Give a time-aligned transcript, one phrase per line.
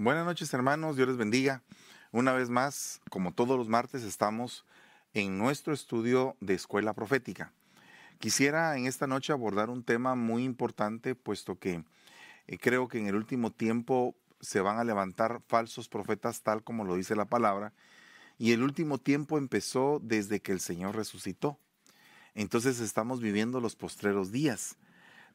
[0.00, 1.64] Buenas noches hermanos, Dios les bendiga.
[2.12, 4.64] Una vez más, como todos los martes, estamos
[5.12, 7.52] en nuestro estudio de escuela profética.
[8.20, 11.82] Quisiera en esta noche abordar un tema muy importante, puesto que
[12.46, 16.84] eh, creo que en el último tiempo se van a levantar falsos profetas tal como
[16.84, 17.72] lo dice la palabra,
[18.38, 21.58] y el último tiempo empezó desde que el Señor resucitó.
[22.34, 24.76] Entonces estamos viviendo los postreros días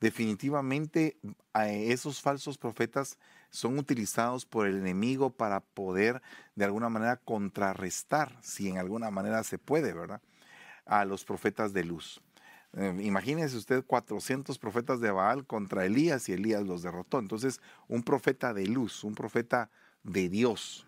[0.03, 1.17] definitivamente
[1.53, 3.17] esos falsos profetas
[3.51, 6.21] son utilizados por el enemigo para poder
[6.55, 10.21] de alguna manera contrarrestar, si en alguna manera se puede, ¿verdad?
[10.85, 12.21] A los profetas de luz.
[12.73, 17.19] Eh, imagínese usted 400 profetas de Baal contra Elías y Elías los derrotó.
[17.19, 19.69] Entonces, un profeta de luz, un profeta
[20.03, 20.85] de Dios,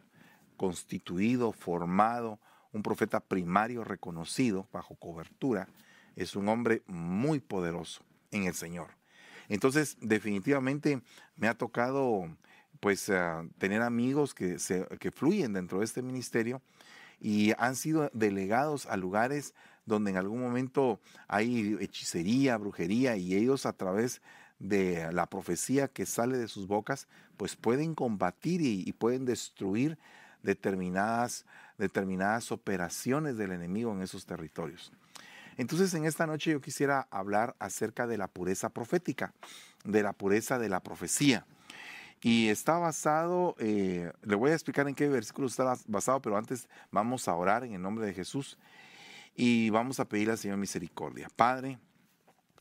[0.57, 2.37] constituido, formado,
[2.73, 5.69] un profeta primario reconocido bajo cobertura,
[6.17, 9.04] es un hombre muy poderoso en el Señor.
[9.49, 11.01] Entonces, definitivamente
[11.35, 12.27] me ha tocado
[12.79, 16.61] pues ah, tener amigos que, se, que fluyen dentro de este ministerio
[17.19, 19.53] y han sido delegados a lugares
[19.85, 24.21] donde en algún momento hay hechicería, brujería y ellos a través
[24.59, 27.07] de la profecía que sale de sus bocas,
[27.37, 29.97] pues pueden combatir y, y pueden destruir
[30.43, 31.45] determinadas,
[31.77, 34.91] determinadas operaciones del enemigo en esos territorios.
[35.57, 39.33] Entonces en esta noche yo quisiera hablar acerca de la pureza profética,
[39.83, 41.45] de la pureza de la profecía.
[42.21, 46.67] Y está basado, eh, le voy a explicar en qué versículo está basado, pero antes
[46.91, 48.57] vamos a orar en el nombre de Jesús
[49.35, 51.29] y vamos a pedir al Señor misericordia.
[51.35, 51.77] Padre,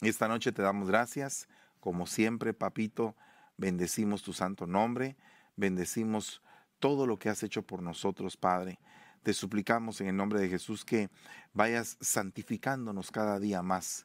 [0.00, 1.48] esta noche te damos gracias,
[1.80, 3.14] como siempre, papito,
[3.56, 5.16] bendecimos tu santo nombre,
[5.56, 6.42] bendecimos
[6.78, 8.78] todo lo que has hecho por nosotros, Padre.
[9.24, 11.08] Te suplicamos en el nombre de Jesús que
[11.54, 14.04] vayas santificándonos cada día más.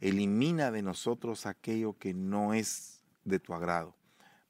[0.00, 3.96] Elimina de nosotros aquello que no es de tu agrado.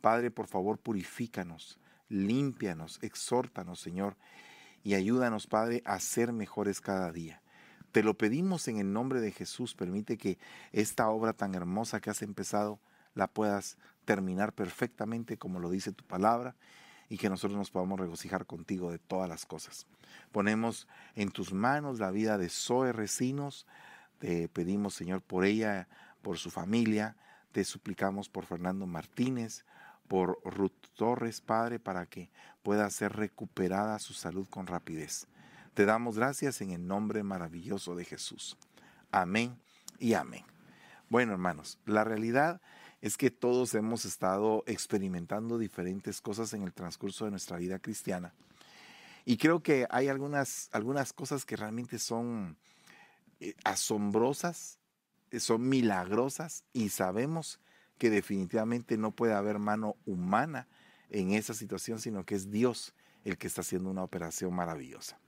[0.03, 4.19] Padre, por favor, purifícanos, límpianos, exhórtanos, Señor,
[4.85, 7.41] y ayúdanos, Padre, a ser mejores cada día.
[7.91, 9.75] Te lo pedimos en el nombre de Jesús.
[9.75, 10.37] Permite que
[10.73, 12.81] esta obra tan hermosa que has empezado
[13.15, 16.55] la puedas terminar perfectamente como lo dice tu palabra
[17.09, 19.87] y que nosotros nos podamos regocijar contigo de todas las cosas.
[20.33, 23.67] Ponemos en tus manos la vida de Zoe Recinos,
[24.19, 25.89] te pedimos Señor por ella,
[26.23, 27.17] por su familia,
[27.53, 29.65] te suplicamos por Fernando Martínez,
[30.09, 32.31] por Ruth Torres, Padre, para que
[32.63, 35.27] pueda ser recuperada su salud con rapidez.
[35.75, 38.57] Te damos gracias en el nombre maravilloso de Jesús.
[39.13, 39.57] Amén
[39.99, 40.45] y amén.
[41.09, 42.61] Bueno, hermanos, la realidad
[43.01, 48.35] es que todos hemos estado experimentando diferentes cosas en el transcurso de nuestra vida cristiana.
[49.25, 52.57] Y creo que hay algunas, algunas cosas que realmente son
[53.41, 54.79] eh, asombrosas,
[55.31, 57.61] eh, son milagrosas y sabemos
[57.99, 60.69] que definitivamente no puede haber mano humana
[61.11, 65.19] en esa situación, sino que es Dios el que está haciendo una operación maravillosa.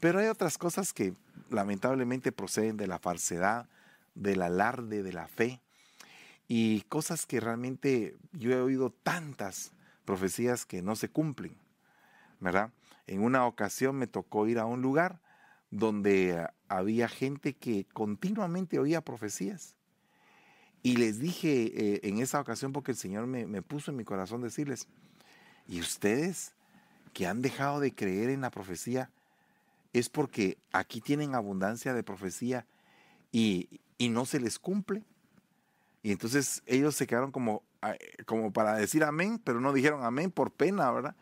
[0.00, 1.14] Pero hay otras cosas que
[1.50, 3.68] lamentablemente proceden de la falsedad,
[4.14, 5.60] del alarde de la fe,
[6.52, 9.70] y cosas que realmente yo he oído tantas
[10.04, 11.54] profecías que no se cumplen,
[12.40, 12.72] ¿verdad?
[13.06, 15.20] En una ocasión me tocó ir a un lugar
[15.70, 19.76] donde había gente que continuamente oía profecías.
[20.82, 24.04] Y les dije eh, en esa ocasión, porque el Señor me, me puso en mi
[24.04, 24.88] corazón decirles,
[25.68, 26.54] ¿y ustedes
[27.12, 29.08] que han dejado de creer en la profecía,
[29.92, 32.66] es porque aquí tienen abundancia de profecía
[33.30, 33.68] y,
[33.98, 35.04] y no se les cumple?
[36.02, 37.62] Y entonces ellos se quedaron como,
[38.26, 41.16] como para decir amén, pero no dijeron amén por pena, ¿verdad?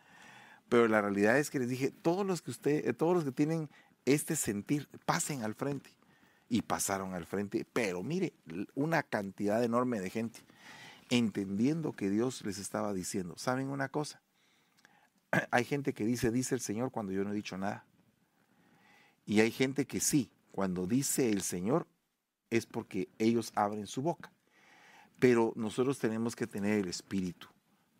[0.68, 3.32] Pero la realidad es que les dije, todos los que usted, eh, todos los que
[3.32, 3.70] tienen
[4.04, 5.90] este sentir, pasen al frente.
[6.50, 7.66] Y pasaron al frente.
[7.72, 8.32] Pero mire,
[8.74, 10.40] una cantidad enorme de gente,
[11.10, 14.22] entendiendo que Dios les estaba diciendo, ¿saben una cosa?
[15.50, 17.84] Hay gente que dice, dice el Señor cuando yo no he dicho nada.
[19.26, 21.86] Y hay gente que sí, cuando dice el Señor
[22.48, 24.32] es porque ellos abren su boca.
[25.19, 27.49] Pero nosotros tenemos que tener el espíritu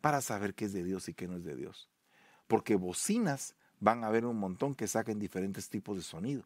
[0.00, 1.91] para saber qué es de Dios y qué no es de Dios.
[2.47, 6.44] Porque bocinas van a haber un montón que saquen diferentes tipos de sonido.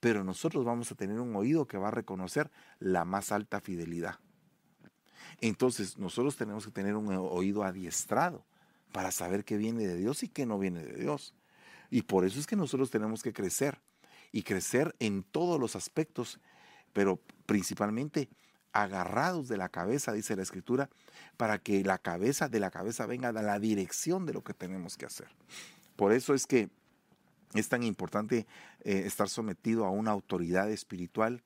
[0.00, 4.18] Pero nosotros vamos a tener un oído que va a reconocer la más alta fidelidad.
[5.40, 8.44] Entonces nosotros tenemos que tener un oído adiestrado
[8.92, 11.34] para saber qué viene de Dios y qué no viene de Dios.
[11.90, 13.80] Y por eso es que nosotros tenemos que crecer
[14.32, 16.40] y crecer en todos los aspectos,
[16.92, 18.28] pero principalmente
[18.72, 20.88] agarrados de la cabeza, dice la escritura,
[21.36, 24.96] para que la cabeza de la cabeza venga a la dirección de lo que tenemos
[24.96, 25.28] que hacer.
[25.96, 26.70] Por eso es que
[27.54, 28.46] es tan importante
[28.80, 31.42] eh, estar sometido a una autoridad espiritual,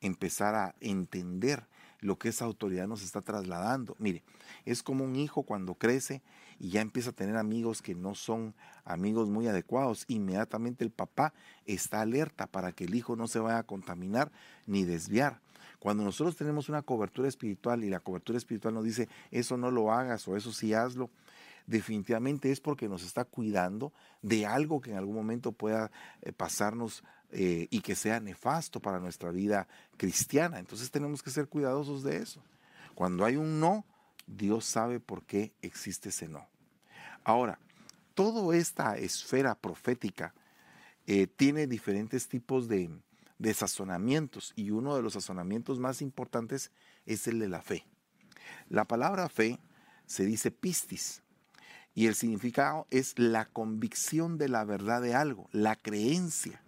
[0.00, 1.66] empezar a entender
[2.00, 3.96] lo que esa autoridad nos está trasladando.
[3.98, 4.22] Mire,
[4.64, 6.22] es como un hijo cuando crece
[6.58, 11.32] y ya empieza a tener amigos que no son amigos muy adecuados, inmediatamente el papá
[11.64, 14.30] está alerta para que el hijo no se vaya a contaminar
[14.66, 15.40] ni desviar.
[15.78, 19.92] Cuando nosotros tenemos una cobertura espiritual y la cobertura espiritual nos dice, eso no lo
[19.92, 21.10] hagas o eso sí hazlo,
[21.66, 23.92] definitivamente es porque nos está cuidando
[24.22, 25.90] de algo que en algún momento pueda
[26.22, 30.58] eh, pasarnos eh, y que sea nefasto para nuestra vida cristiana.
[30.58, 32.42] Entonces tenemos que ser cuidadosos de eso.
[32.94, 33.84] Cuando hay un no,
[34.26, 36.46] Dios sabe por qué existe ese no.
[37.24, 37.58] Ahora,
[38.14, 40.34] toda esta esfera profética
[41.06, 42.90] eh, tiene diferentes tipos de,
[43.38, 46.70] de sazonamientos y uno de los sazonamientos más importantes
[47.04, 47.86] es el de la fe.
[48.68, 49.58] La palabra fe
[50.06, 51.22] se dice pistis
[51.94, 56.62] y el significado es la convicción de la verdad de algo, la creencia.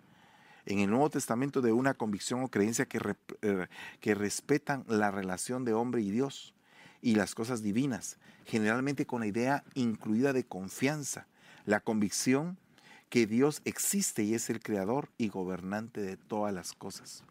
[0.65, 3.01] En el Nuevo Testamento de una convicción o creencia que,
[3.43, 3.69] eh,
[4.01, 6.55] que respetan la relación de hombre y Dios
[7.01, 11.27] y las cosas divinas, generalmente con la idea incluida de confianza,
[11.65, 12.59] la convicción
[13.09, 17.25] que Dios existe y es el creador y gobernante de todas las cosas.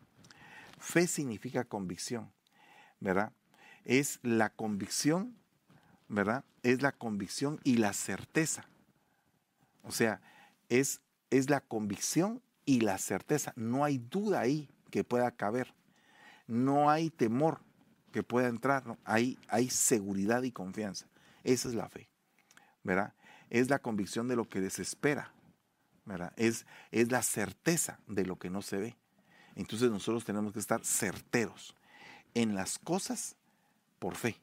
[0.79, 2.31] Fe significa convicción,
[3.00, 3.33] ¿verdad?
[3.83, 5.38] Es la convicción
[6.07, 6.45] ¿verdad?
[6.63, 8.65] Es la convicción y la certeza.
[9.83, 10.21] O sea,
[10.69, 13.53] es, es la convicción y la certeza.
[13.56, 15.74] No hay duda ahí que pueda caber.
[16.47, 17.62] No hay temor
[18.12, 18.85] que pueda entrar.
[18.85, 18.97] ¿no?
[19.03, 21.07] Hay, hay seguridad y confianza.
[21.44, 22.09] Esa es la fe.
[22.83, 23.13] ¿Verdad?
[23.50, 25.33] Es la convicción de lo que desespera.
[26.36, 28.98] Es, es la certeza de lo que no se ve.
[29.56, 31.75] Entonces nosotros tenemos que estar certeros
[32.33, 33.36] en las cosas
[34.00, 34.39] por fe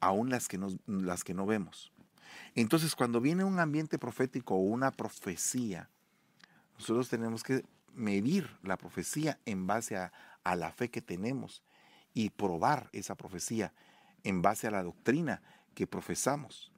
[0.00, 1.92] aún las que, las que no vemos.
[2.54, 5.90] Entonces, cuando viene un ambiente profético o una profecía,
[6.78, 7.64] nosotros tenemos que
[7.94, 10.12] medir la profecía en base a,
[10.44, 11.62] a la fe que tenemos
[12.14, 13.72] y probar esa profecía
[14.24, 15.42] en base a la doctrina
[15.74, 16.72] que profesamos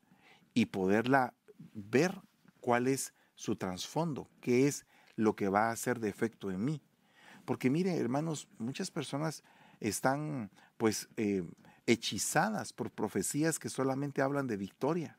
[0.55, 1.35] y poderla
[1.75, 2.21] ver
[2.61, 6.83] cuál es su trasfondo, qué es lo que va a hacer de efecto en mí.
[7.45, 9.45] Porque mire, hermanos, muchas personas
[9.79, 11.45] están pues eh,
[11.87, 15.17] hechizadas por profecías que solamente hablan de victoria.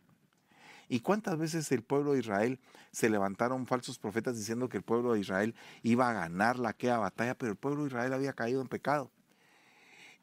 [0.89, 2.59] ¿Y cuántas veces el pueblo de Israel
[2.91, 6.97] se levantaron falsos profetas diciendo que el pueblo de Israel iba a ganar la aquella
[6.97, 9.11] batalla, pero el pueblo de Israel había caído en pecado?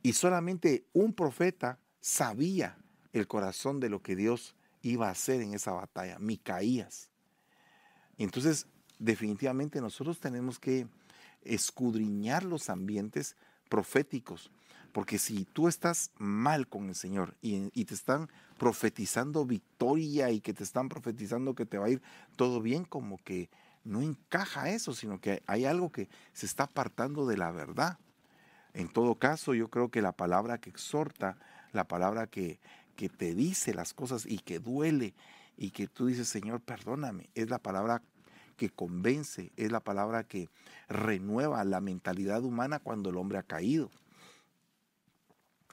[0.02, 2.76] Y solamente un profeta sabía
[3.14, 7.08] el corazón de lo que Dios iba a hacer en esa batalla, Micaías.
[8.18, 8.66] Entonces,
[8.98, 10.86] definitivamente nosotros tenemos que
[11.42, 13.36] escudriñar los ambientes
[13.68, 14.50] proféticos
[14.96, 20.54] porque si tú estás mal con el Señor y, te están profetizando victoria y que
[20.54, 22.00] te están profetizando que te va a ir
[22.34, 23.50] todo bien, como que
[23.84, 27.98] no encaja eso, sino que hay algo que se está apartando de la verdad.
[28.72, 31.36] En todo caso, yo creo que la palabra que exhorta,
[31.72, 32.58] la palabra que,
[32.96, 35.12] que te dice las cosas y que duele
[35.56, 38.02] y que tú dices, Señor, perdóname, es la palabra
[38.56, 40.48] que convence, es la palabra que
[40.88, 43.90] renueva la mentalidad humana cuando el hombre ha caído.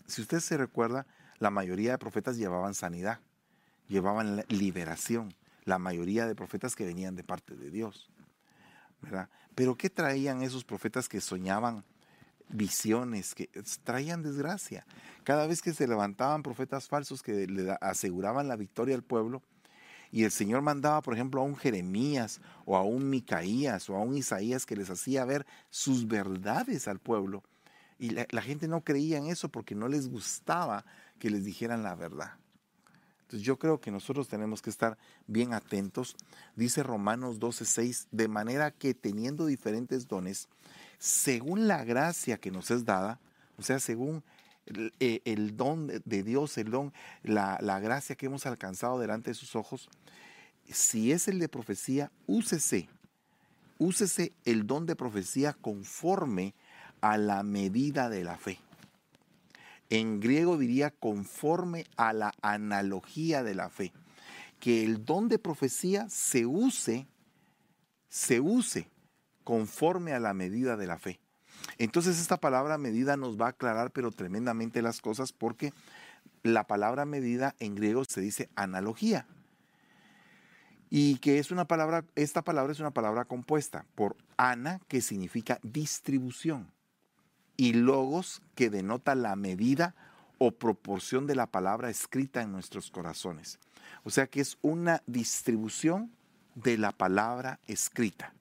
[0.08, 1.08] Si usted se recuerda,
[1.40, 3.20] la mayoría de profetas llevaban sanidad,
[3.88, 5.34] llevaban liberación,
[5.64, 8.10] la mayoría de profetas que venían de parte de Dios.
[9.02, 9.30] ¿verdad?
[9.56, 11.84] Pero ¿qué traían esos profetas que soñaban
[12.50, 13.50] visiones, que
[13.84, 14.86] traían desgracia?
[15.24, 19.42] Cada vez que se levantaban profetas falsos que le aseguraban la victoria al pueblo,
[20.14, 24.00] y el Señor mandaba, por ejemplo, a un Jeremías o a un Micaías o a
[24.00, 27.44] un Isaías que les hacía ver sus verdades al pueblo,
[27.98, 30.86] y la, gente no creía en eso porque no les gustaba
[31.18, 32.34] que les dijeran la verdad.
[33.22, 36.16] Entonces yo creo que nosotros tenemos que estar bien atentos.
[36.56, 40.48] Dice Romanos 12:6, de manera que teniendo diferentes dones,
[41.00, 43.20] según la gracia que nos es dada,
[43.58, 44.24] o sea, según
[44.66, 46.94] el, eh, don de Dios, el don,
[47.24, 49.90] la, la, gracia que hemos alcanzado delante de sus ojos,
[50.70, 52.90] si es el de profecía, úsese,
[53.78, 56.54] úsese el don de profecía conforme
[57.02, 58.60] a la medida de la fe.
[59.90, 63.92] En griego diría conforme a la analogía de la fe.
[64.60, 67.06] Que el don de profecía se use,
[68.08, 68.90] se use
[69.44, 71.20] conforme a la medida de la fe.
[71.84, 75.74] Entonces esta palabra medida nos va a aclarar pero tremendamente las cosas porque
[76.42, 79.28] la palabra medida en griego se dice analogía.
[80.90, 85.60] Y que es una palabra, esta palabra es una palabra compuesta por ana, que significa
[85.62, 86.72] distribución
[87.58, 89.94] y logos que denota la medida
[90.38, 93.60] o proporción de la palabra escrita en nuestros corazones.
[94.04, 96.12] O sea que es una distribución
[96.56, 98.34] de la palabra escrita.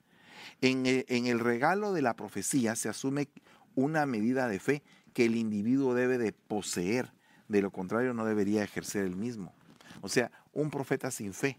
[0.61, 3.29] En el, en el regalo de la profecía se asume
[3.75, 4.83] una medida de fe
[5.13, 7.13] que el individuo debe de poseer,
[7.47, 9.53] de lo contrario no debería ejercer el mismo.
[10.01, 11.57] O sea, un profeta sin fe.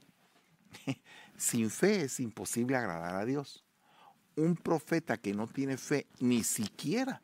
[1.37, 3.65] sin fe es imposible agradar a Dios.
[4.37, 7.23] Un profeta que no tiene fe ni siquiera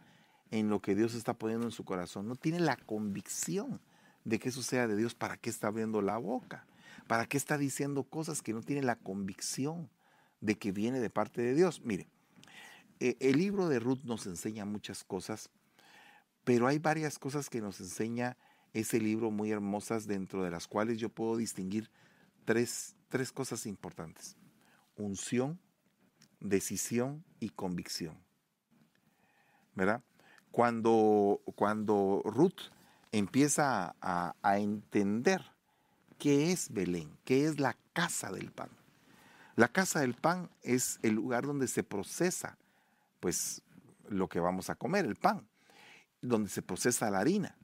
[0.50, 3.80] en lo que Dios está poniendo en su corazón, no tiene la convicción
[4.24, 6.66] de que eso sea de Dios, ¿para qué está abriendo la boca?
[7.06, 9.88] ¿Para qué está diciendo cosas que no tiene la convicción
[10.40, 11.82] de que viene de parte de Dios?
[11.84, 12.08] Mire,
[13.00, 15.50] eh, el libro de Ruth nos enseña muchas cosas,
[16.44, 18.36] pero hay varias cosas que nos enseña
[18.72, 21.90] ese libro muy hermosas dentro de las cuales yo puedo distinguir
[22.44, 24.36] tres, tres cosas importantes.
[24.96, 25.58] Unción,
[26.40, 28.18] decisión y convicción.
[29.74, 30.02] ¿Verdad?
[30.50, 32.70] Cuando, cuando Ruth
[33.12, 35.42] empieza a, a, entender
[36.18, 38.70] qué es Belén, qué es la casa del pan.
[39.56, 42.56] La casa del pan es el lugar donde se procesa
[43.20, 43.62] pues
[44.08, 45.48] lo que vamos a comer, el pan,
[46.20, 47.56] donde se procesa la harina.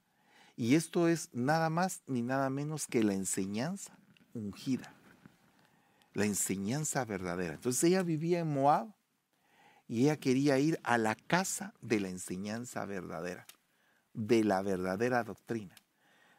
[0.57, 3.99] Y esto es nada más ni nada menos que la enseñanza
[4.33, 4.95] ungida,
[6.15, 7.55] la enseñanza verdadera.
[7.55, 8.95] Entonces ella vivía en Moab
[9.89, 13.47] y ella quería ir a la casa de la enseñanza verdadera,
[14.15, 15.75] de la verdadera doctrina,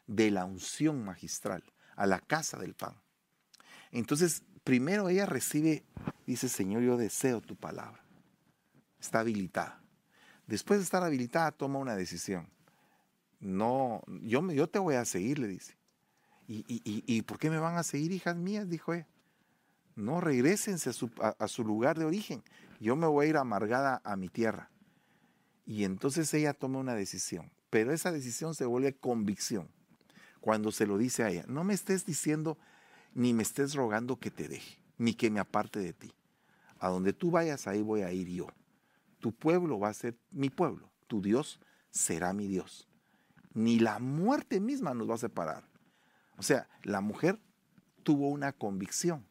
[0.06, 1.64] de la unción magistral,
[1.96, 2.94] a la casa del pan.
[3.90, 5.82] Entonces, primero ella recibe,
[6.26, 8.04] dice, Señor, yo deseo tu palabra
[9.00, 9.80] está habilitada.
[10.46, 12.50] Después de estar habilitada, toma una decisión.
[13.40, 15.78] No, yo, te voy a seguir, le dice.
[16.46, 18.68] ¿Y, y, y, por qué me van a seguir, hijas mías?
[18.68, 19.08] Dijo ella.
[19.96, 22.42] No, regresense a su, a su lugar de origen.
[22.78, 24.70] Yo me voy a ir amargada a mi tierra.
[25.64, 27.50] Y entonces ella toma una decisión.
[27.70, 29.70] Pero esa decisión se vuelve convicción
[30.42, 31.46] cuando se lo dice a ella.
[31.48, 32.58] No me estés diciendo
[33.14, 36.12] ni me estés rogando que te deje, ni que me aparte de ti.
[36.78, 38.46] A donde tú vayas, ahí voy a ir yo.
[39.20, 41.60] Tu pueblo va a ser mi pueblo, tu Dios
[41.90, 42.88] será mi Dios.
[43.54, 45.64] Ni la muerte misma nos va a separar.
[46.36, 47.40] O sea, la mujer
[48.04, 49.26] tuvo una convicción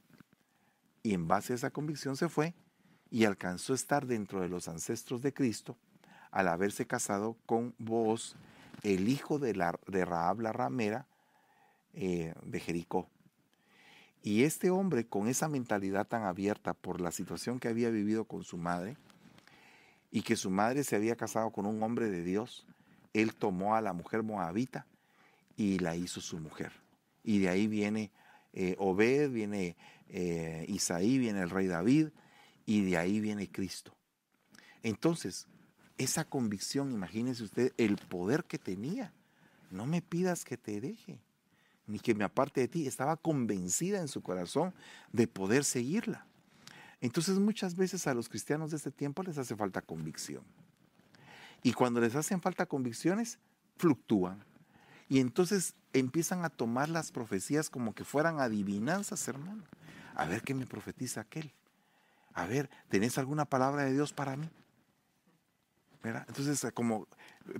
[1.04, 2.54] y en base a esa convicción se fue
[3.10, 5.78] y alcanzó a estar dentro de los ancestros de Cristo
[6.32, 8.36] al haberse casado con vos,
[8.84, 11.08] el hijo de, la, de Raab la ramera
[11.94, 13.10] eh, de Jericó.
[14.24, 18.44] Y este hombre, con esa mentalidad tan abierta por la situación que había vivido con
[18.44, 18.98] su madre,
[20.12, 22.66] y que su madre se había casado con un hombre de Dios,
[23.14, 24.86] él tomó a la mujer moabita
[25.56, 26.72] y la hizo su mujer.
[27.24, 28.12] Y de ahí viene
[28.54, 29.76] eh, Obed, viene
[30.10, 32.10] eh, Isaí, viene el rey David,
[32.66, 33.94] y de ahí viene Cristo.
[34.84, 35.48] Entonces,
[35.98, 39.14] esa convicción, imagínese usted el poder que tenía.
[39.72, 41.20] No me pidas que te deje,
[41.88, 42.88] ni que me aparte de ti.
[42.88, 44.74] Estaba convencida en su corazón
[45.12, 46.26] de poder seguirla.
[47.02, 50.44] Entonces muchas veces a los cristianos de este tiempo les hace falta convicción.
[51.64, 53.40] Y cuando les hacen falta convicciones,
[53.78, 54.44] fluctúan.
[55.10, 59.64] Y entonces empiezan a tomar las profecías como que fueran adivinanzas, hermano.
[60.16, 61.54] A ver qué me profetiza aquel.
[62.34, 64.50] A ver, ¿tenés alguna palabra de Dios para mí?
[66.04, 67.08] Entonces, como,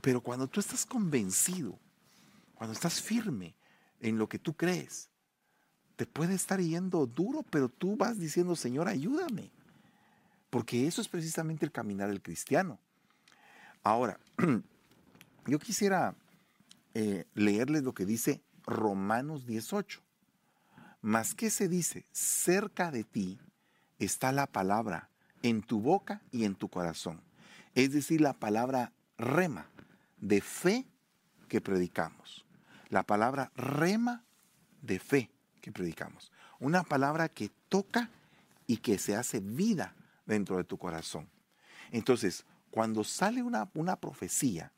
[0.02, 1.78] pero cuando tú estás convencido,
[2.56, 3.56] cuando estás firme
[4.02, 5.10] en lo que tú crees,
[5.96, 9.52] te puede estar yendo duro, pero tú vas diciendo, Señor, ayúdame.
[10.50, 12.80] Porque eso es precisamente el caminar del cristiano.
[13.84, 14.20] Ahora,
[15.48, 16.16] yo quisiera
[16.94, 20.02] eh, leerles lo que dice Romanos 18.
[21.02, 23.40] Más que se dice, cerca de ti
[24.00, 25.10] está la palabra
[25.42, 27.22] en tu boca y en tu corazón.
[27.76, 29.70] Es decir, la palabra rema,
[30.18, 30.86] de fe
[31.48, 32.47] que predicamos.
[32.90, 34.24] La palabra rema
[34.82, 35.32] de fe
[35.72, 36.32] predicamos.
[36.60, 38.10] Una palabra que toca
[38.66, 41.30] y que se hace vida dentro de tu corazón.
[41.92, 44.72] Entonces, cuando sale una, una profecía,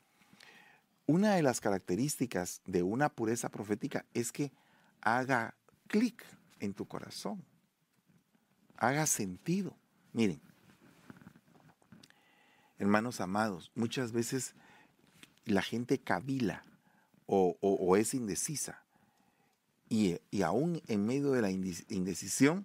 [1.06, 4.52] una de las características de una pureza profética es que
[5.00, 5.54] haga
[5.88, 6.24] clic
[6.60, 7.44] en tu corazón,
[8.76, 9.76] haga sentido.
[10.12, 10.40] Miren,
[12.78, 14.54] hermanos amados, muchas veces
[15.44, 16.64] la gente cavila
[17.32, 18.82] o es indecisa
[19.90, 22.64] y, aún en medio de la indecisión,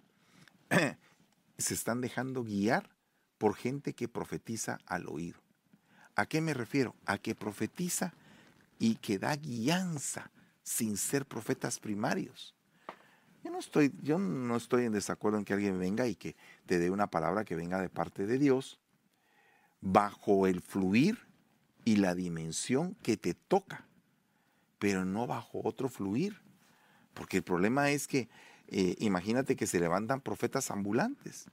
[1.57, 2.91] se están dejando guiar
[3.39, 5.39] por gente que profetiza al oído.
[6.15, 6.95] ¿A qué me refiero?
[7.05, 8.13] A que profetiza
[8.77, 10.29] y que da guianza
[10.63, 12.53] sin ser profetas primarios.
[13.43, 16.35] Yo no estoy, yo no estoy en desacuerdo en que alguien venga y que
[16.67, 18.79] te dé una palabra que venga de parte de Dios
[19.81, 21.19] bajo el fluir
[21.83, 23.84] y la dimensión que te toca,
[24.79, 26.41] pero no bajo otro fluir.
[27.13, 28.29] Porque el problema es que,
[28.67, 31.45] eh, imagínate que se levantan profetas ambulantes.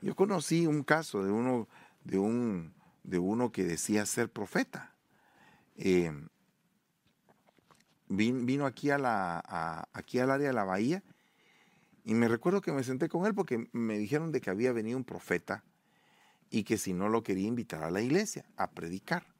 [0.00, 1.68] Yo conocí un caso de uno,
[2.04, 2.72] de un,
[3.04, 4.94] de uno que decía ser profeta.
[5.76, 6.12] Eh,
[8.08, 11.02] vino aquí, aquí al área de la bahía
[12.04, 14.98] y me recuerdo que me senté con él porque me dijeron de que había venido
[14.98, 15.64] un profeta
[16.50, 19.31] y que si no lo quería invitar a la iglesia a predicar.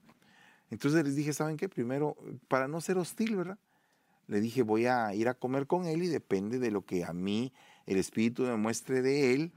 [0.72, 1.68] Entonces les dije, ¿saben qué?
[1.68, 2.16] Primero,
[2.48, 3.58] para no ser hostil, ¿verdad?
[4.26, 7.12] Le dije, voy a ir a comer con él y depende de lo que a
[7.12, 7.52] mí
[7.84, 9.52] el Espíritu me muestre de él,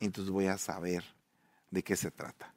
[0.00, 1.04] entonces voy a saber
[1.70, 2.52] de qué se trata.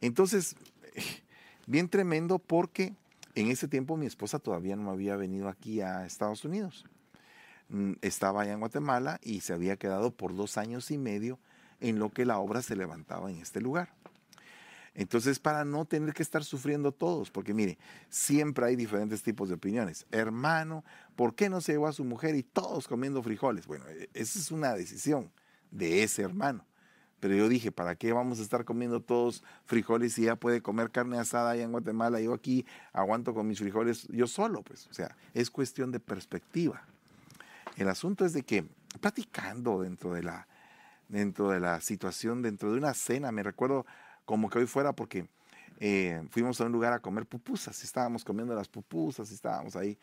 [0.00, 0.56] Entonces,
[1.68, 2.94] bien tremendo porque
[3.36, 6.84] en ese tiempo mi esposa todavía no había venido aquí a Estados Unidos.
[7.68, 11.38] Mm, estaba allá en Guatemala y se había quedado por dos años y medio
[11.78, 13.99] en lo que la obra se levantaba en este lugar.
[14.94, 17.78] Entonces, para no tener que estar sufriendo todos, porque mire,
[18.08, 20.06] siempre hay diferentes tipos de opiniones.
[20.10, 20.84] Hermano,
[21.16, 23.66] ¿por qué no se llevó a su mujer y todos comiendo frijoles?
[23.66, 25.30] Bueno, e, esa es una decisión
[25.70, 26.66] de ese hermano.
[27.20, 30.90] Pero yo dije, ¿para qué vamos a estar comiendo todos frijoles si ya puede comer
[30.90, 32.20] carne asada allá en Guatemala?
[32.20, 34.86] Yo aquí aguanto con mis frijoles yo solo, pues.
[34.88, 36.82] O sea, es cuestión de perspectiva.
[37.76, 38.64] El asunto es de que
[39.00, 40.48] platicando dentro de la,
[41.08, 43.84] dentro de la situación, dentro de una cena, me recuerdo
[44.24, 45.28] como que hoy fuera porque
[45.78, 49.76] eh, fuimos a un lugar a comer pupusas, y estábamos comiendo las pupusas, y estábamos
[49.76, 49.98] ahí.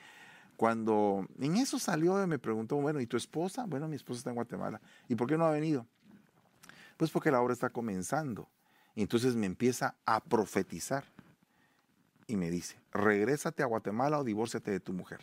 [0.55, 3.65] Cuando en eso salió, me preguntó, bueno, ¿y tu esposa?
[3.67, 4.81] Bueno, mi esposa está en Guatemala.
[5.07, 5.85] ¿Y por qué no ha venido?
[6.97, 8.49] Pues porque la obra está comenzando.
[8.95, 11.05] Y entonces me empieza a profetizar.
[12.25, 15.21] Y me dice, regrésate a Guatemala o divórciate de tu mujer,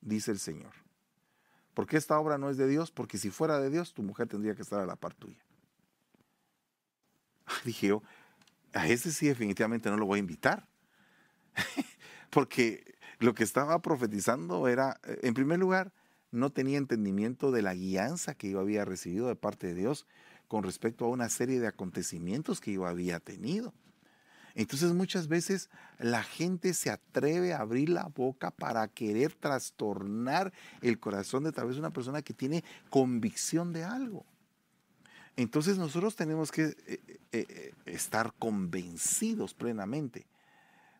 [0.00, 0.72] dice el Señor.
[1.74, 2.90] ¿Por qué esta obra no es de Dios?
[2.90, 5.44] Porque si fuera de Dios, tu mujer tendría que estar a la par tuya.
[7.64, 8.02] Dije yo,
[8.78, 10.68] a ese sí definitivamente no lo voy a invitar.
[12.30, 15.92] Porque lo que estaba profetizando era, en primer lugar,
[16.30, 20.06] no tenía entendimiento de la guianza que yo había recibido de parte de Dios
[20.46, 23.74] con respecto a una serie de acontecimientos que yo había tenido.
[24.54, 30.98] Entonces muchas veces la gente se atreve a abrir la boca para querer trastornar el
[30.98, 34.24] corazón de tal vez una persona que tiene convicción de algo.
[35.38, 40.26] Entonces nosotros tenemos que eh, eh, eh, estar convencidos plenamente.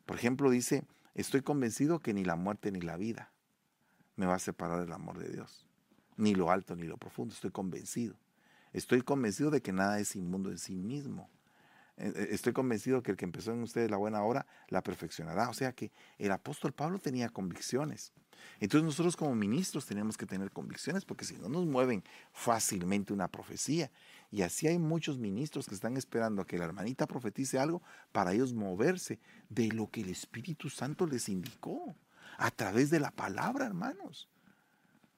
[0.06, 0.84] Por ejemplo, dice,
[1.16, 3.32] estoy convencido que ni la muerte ni la vida
[4.14, 5.66] me va a separar del amor de Dios.
[6.16, 8.14] Ni lo alto ni lo profundo, estoy convencido.
[8.72, 11.28] Estoy convencido de que nada es inmundo en sí mismo.
[11.96, 15.48] Estoy convencido que el que empezó en ustedes la buena obra la perfeccionará.
[15.48, 18.12] O sea que el apóstol Pablo tenía convicciones.
[18.60, 23.28] Entonces nosotros como ministros tenemos que tener convicciones porque si no nos mueven fácilmente una
[23.28, 23.90] profecía.
[24.30, 28.32] Y así hay muchos ministros que están esperando a que la hermanita profetice algo para
[28.32, 31.96] ellos moverse de lo que el Espíritu Santo les indicó
[32.36, 34.28] a través de la palabra, hermanos.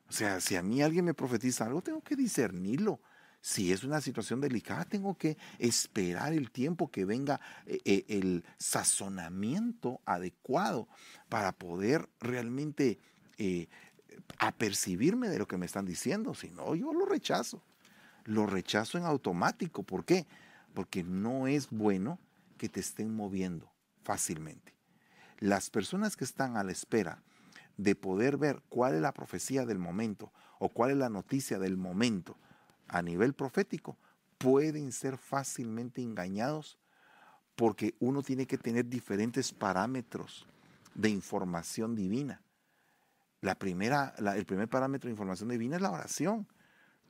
[0.09, 3.01] O sea, si a mí alguien me profetiza algo, tengo que discernirlo
[3.41, 8.45] si es una situación delicada, tengo que esperar el tiempo que venga eh, eh, el
[8.59, 10.89] sazonamiento adecuado
[11.29, 12.99] para poder realmente
[13.39, 13.69] eh,
[14.39, 16.35] apercibirme de lo que me están diciendo.
[16.35, 17.63] Si no, yo lo rechazo.
[18.25, 19.83] Lo rechazo en automático.
[19.83, 20.27] ¿Por qué?
[20.75, 22.19] Porque no es bueno
[22.59, 23.71] que te estén moviendo
[24.03, 24.75] fácilmente.
[25.39, 27.23] Las personas que están a la espera
[27.77, 31.79] de poder ver cuál es la profecía del momento o cuál es la noticia del
[31.79, 32.37] momento,
[32.89, 33.97] a nivel profético
[34.37, 36.79] pueden ser fácilmente engañados
[37.57, 40.47] porque uno tiene que tener diferentes parámetros
[40.95, 42.43] de información divina.
[43.41, 46.47] La primera, el primer parámetro de información divina es la oración.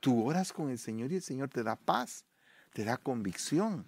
[0.01, 2.25] Tú oras con el Señor y el Señor te da paz,
[2.73, 3.85] te da convicción.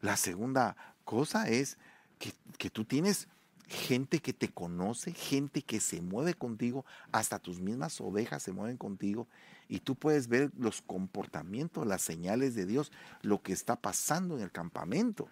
[0.00, 1.78] La segunda cosa es
[2.18, 3.28] que, que tú tienes
[3.68, 8.78] gente que te conoce, gente que se mueve contigo, hasta tus mismas ovejas se mueven
[8.78, 9.28] contigo
[9.68, 14.42] y tú puedes ver los comportamientos, las señales de Dios, lo que está pasando en
[14.42, 15.28] el campamento,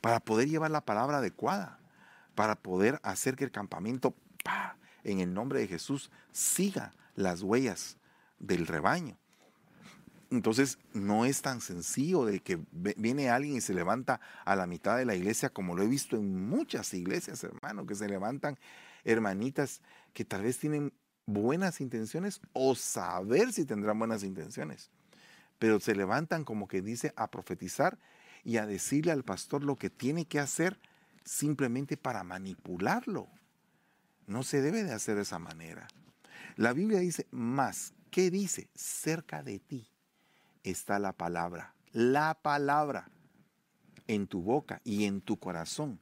[0.00, 1.78] para poder llevar la palabra adecuada,
[2.34, 4.14] para poder hacer que el campamento,
[5.04, 7.98] en el nombre de Jesús, siga las huellas
[8.42, 9.16] del rebaño.
[10.30, 14.96] Entonces no es tan sencillo de que viene alguien y se levanta a la mitad
[14.96, 18.58] de la iglesia, como lo he visto en muchas iglesias, hermano, que se levantan
[19.04, 19.82] hermanitas
[20.14, 20.92] que tal vez tienen
[21.26, 24.90] buenas intenciones o saber si tendrán buenas intenciones,
[25.58, 27.98] pero se levantan como que dice a profetizar
[28.42, 30.78] y a decirle al pastor lo que tiene que hacer
[31.24, 33.28] simplemente para manipularlo.
[34.26, 35.88] No se debe de hacer de esa manera.
[36.56, 38.68] La Biblia dice más, ¿qué dice?
[38.76, 39.90] Cerca de ti
[40.62, 41.74] está la palabra.
[41.92, 43.10] La palabra
[44.06, 45.98] en tu boca y en tu corazón.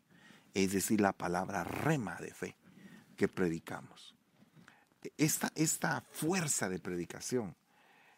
[0.53, 2.57] Es decir, la palabra rema de fe
[3.17, 4.15] que predicamos.
[5.17, 7.57] Esta, esta fuerza de predicación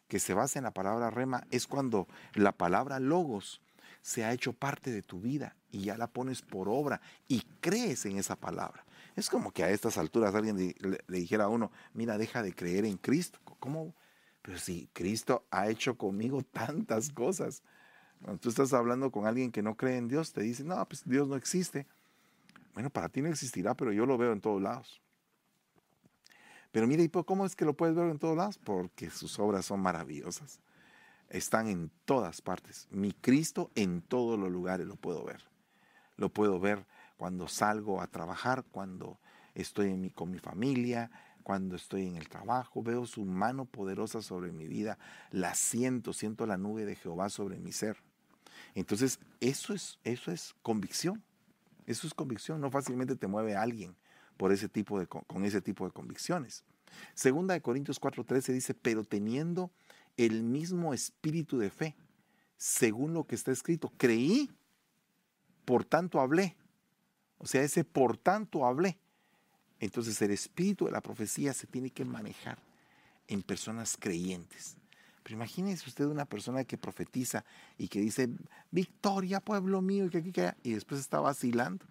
[0.08, 3.60] que se basa en la palabra rema es cuando la palabra logos
[4.00, 8.04] se ha hecho parte de tu vida y ya la pones por obra y crees
[8.06, 8.84] en esa palabra.
[9.16, 12.84] Es como que a estas alturas alguien le, dijera a uno, mira, deja de creer
[12.84, 13.38] en Cristo.
[13.62, 13.94] ¿Cómo?
[14.42, 17.62] Pero si Cristo ha hecho conmigo tantas cosas.
[18.20, 21.04] Cuando tú estás hablando con alguien que no cree en Dios, te dice, no, pues
[21.04, 21.86] Dios no existe.
[22.74, 25.00] Bueno, para ti no existirá, pero yo lo veo en todos lados.
[26.72, 28.58] Pero mire, ¿cómo es que lo puedes ver en todos lados?
[28.58, 30.58] Porque sus obras son maravillosas.
[31.28, 32.88] Están en todas partes.
[32.90, 35.40] Mi Cristo en todos los lugares lo puedo ver.
[36.16, 36.84] Lo puedo ver
[37.16, 39.18] cuando salgo a trabajar, cuando
[39.54, 41.10] estoy con mi familia,
[41.42, 42.82] cuando estoy en el trabajo.
[42.82, 44.98] Veo su mano poderosa sobre mi vida.
[45.30, 47.96] La siento, siento la nube de Jehová sobre mi ser.
[48.74, 51.22] Entonces, eso es, eso es convicción.
[51.86, 52.60] Eso es convicción.
[52.60, 53.96] No fácilmente te mueve alguien
[54.36, 56.64] por ese tipo de, con ese tipo de convicciones.
[57.14, 59.70] Segunda de Corintios 4:13 dice, pero teniendo
[60.16, 61.96] el mismo espíritu de fe,
[62.56, 64.50] según lo que está escrito, creí,
[65.64, 66.56] por tanto hablé.
[67.38, 68.98] O sea, ese por tanto hablé.
[69.82, 72.56] Entonces el espíritu de la profecía se tiene que manejar
[73.26, 74.76] en personas creyentes.
[75.24, 77.44] Pero imagínese usted una persona que profetiza
[77.76, 78.28] y que dice,
[78.70, 81.84] victoria, pueblo mío, y que y después está vacilando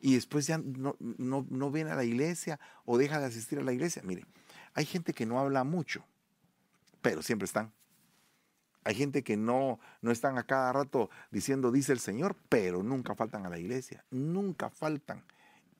[0.00, 3.74] y después ya no, no, viene a la iglesia o deja de asistir a la
[3.74, 4.00] iglesia.
[4.02, 4.24] Mire,
[4.72, 6.06] hay gente que no habla mucho,
[7.02, 7.70] pero siempre están.
[8.82, 13.14] Hay gente que no, no están a cada rato diciendo, dice el Señor, pero nunca
[13.14, 15.22] faltan a la iglesia, nunca faltan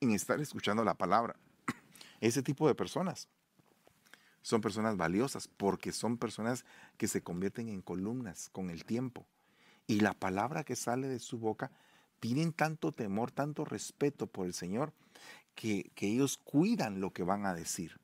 [0.01, 1.35] en estar escuchando la palabra.
[2.21, 3.27] Ese tipo de personas
[4.41, 6.65] son personas valiosas porque son personas
[6.97, 9.25] que se convierten en columnas con el tiempo.
[9.87, 11.71] Y la palabra que sale de su boca
[12.19, 14.93] tienen tanto temor, tanto respeto por el Señor,
[15.55, 17.99] que, ellos cuidan lo que van a decir.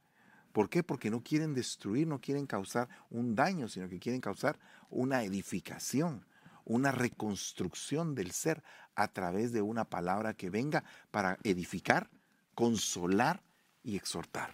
[0.52, 0.84] ¿Por qué?
[0.84, 4.58] Porque no quieren destruir, no quieren causar un daño, sino que quieren causar
[4.90, 6.26] una edificación,
[6.66, 8.64] una reconstrucción del ser
[8.96, 12.10] a través de una palabra que venga para edificar,
[12.54, 13.42] consolar
[13.84, 14.52] y exhortar.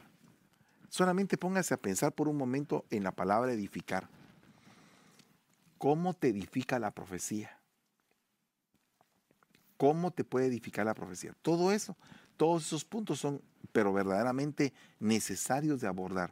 [0.90, 4.10] Solamente póngase a pensar por un momento en la palabra edificar.
[5.78, 7.62] ¿Cómo te edifica la profecía?
[9.82, 11.34] cómo te puede edificar la profecía.
[11.42, 11.98] Todo eso,
[12.38, 16.32] todos esos puntos son, pero verdaderamente necesarios de abordar.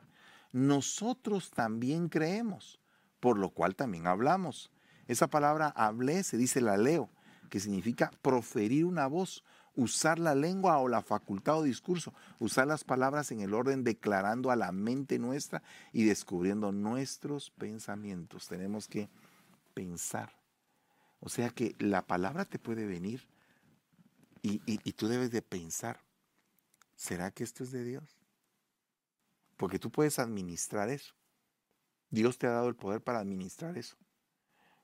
[0.51, 2.79] Nosotros también creemos,
[3.19, 4.69] por lo cual también hablamos.
[5.10, 7.10] Esa palabra hablé se dice la leo,
[7.50, 9.43] que significa proferir una voz,
[9.76, 14.52] usar la lengua o la facultad o discurso, usar las palabras en el orden declarando
[14.52, 18.48] a la mente nuestra y descubriendo nuestros pensamientos.
[18.48, 19.10] Tenemos que
[19.74, 20.32] pensar.
[21.22, 23.28] O sea que la palabra te puede venir
[24.43, 24.60] y,
[24.93, 26.00] tú debes de pensar,
[26.95, 28.15] ¿será que esto es de Dios?
[29.58, 31.15] Porque tú puedes administrar eso.
[32.12, 33.98] Dios te ha dado el poder para administrar eso.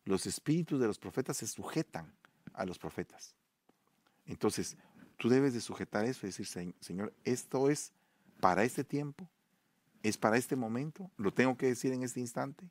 [0.05, 2.13] Los espíritus de los profetas se sujetan
[2.53, 3.35] a los profetas.
[4.25, 4.77] Entonces,
[5.17, 7.91] tú debes de sujetar eso y decir, Señor, esto es
[8.39, 9.29] para este tiempo,
[10.03, 12.69] es para este momento, lo tengo que decir en este instante.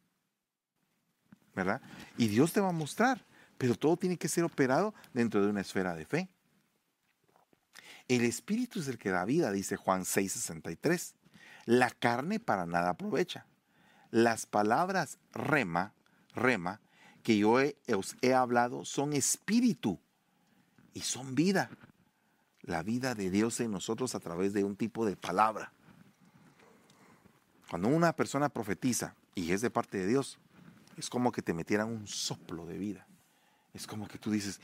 [1.55, 1.81] ¿Verdad?
[2.17, 3.25] Y Dios te va a mostrar,
[3.59, 6.29] pero todo tiene que ser operado dentro de una esfera de fe.
[8.09, 11.15] El espíritu es el que da vida, dice Juan 6:63.
[11.65, 13.47] La carne para nada aprovecha.
[14.11, 15.95] Las palabras rema,
[16.35, 16.81] rema,
[17.25, 17.57] que yo
[17.97, 19.99] os he hablado son espíritu
[20.93, 21.69] y son vida.
[22.61, 25.73] La vida de Dios en nosotros a través de un tipo de palabra.
[27.69, 30.39] Cuando una persona profetiza y es de parte de Dios,
[30.97, 33.09] es como que te metieran un soplo de vida.
[33.73, 34.61] Es como que tú dices,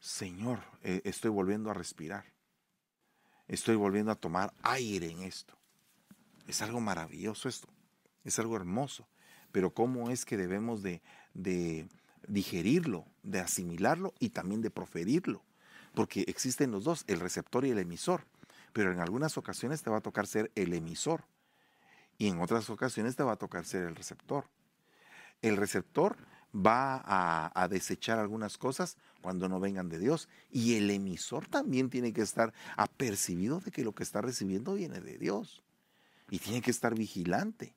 [0.00, 2.24] Señor, eh, estoy volviendo a respirar
[3.50, 5.58] estoy volviendo a tomar aire en esto.
[6.46, 7.68] Es algo maravilloso esto,
[8.24, 9.08] es algo hermoso,
[9.50, 11.02] pero ¿cómo es que debemos de,
[11.34, 15.42] digerirlo, de asimilarlo y también de proferirlo?
[15.94, 18.26] Porque existen los dos, el receptor y el emisor,
[18.72, 21.24] pero en algunas ocasiones te va a tocar ser el emisor
[22.20, 24.44] y en otras ocasiones te va a tocar ser el receptor.
[25.40, 26.18] El receptor
[26.54, 27.02] va
[27.54, 30.28] a, desechar algunas cosas cuando no vengan de Dios.
[30.50, 35.00] Y el emisor también tiene que estar apercibido de que lo que está recibiendo viene
[35.00, 35.62] de Dios.
[36.28, 37.74] Y tiene que estar vigilante,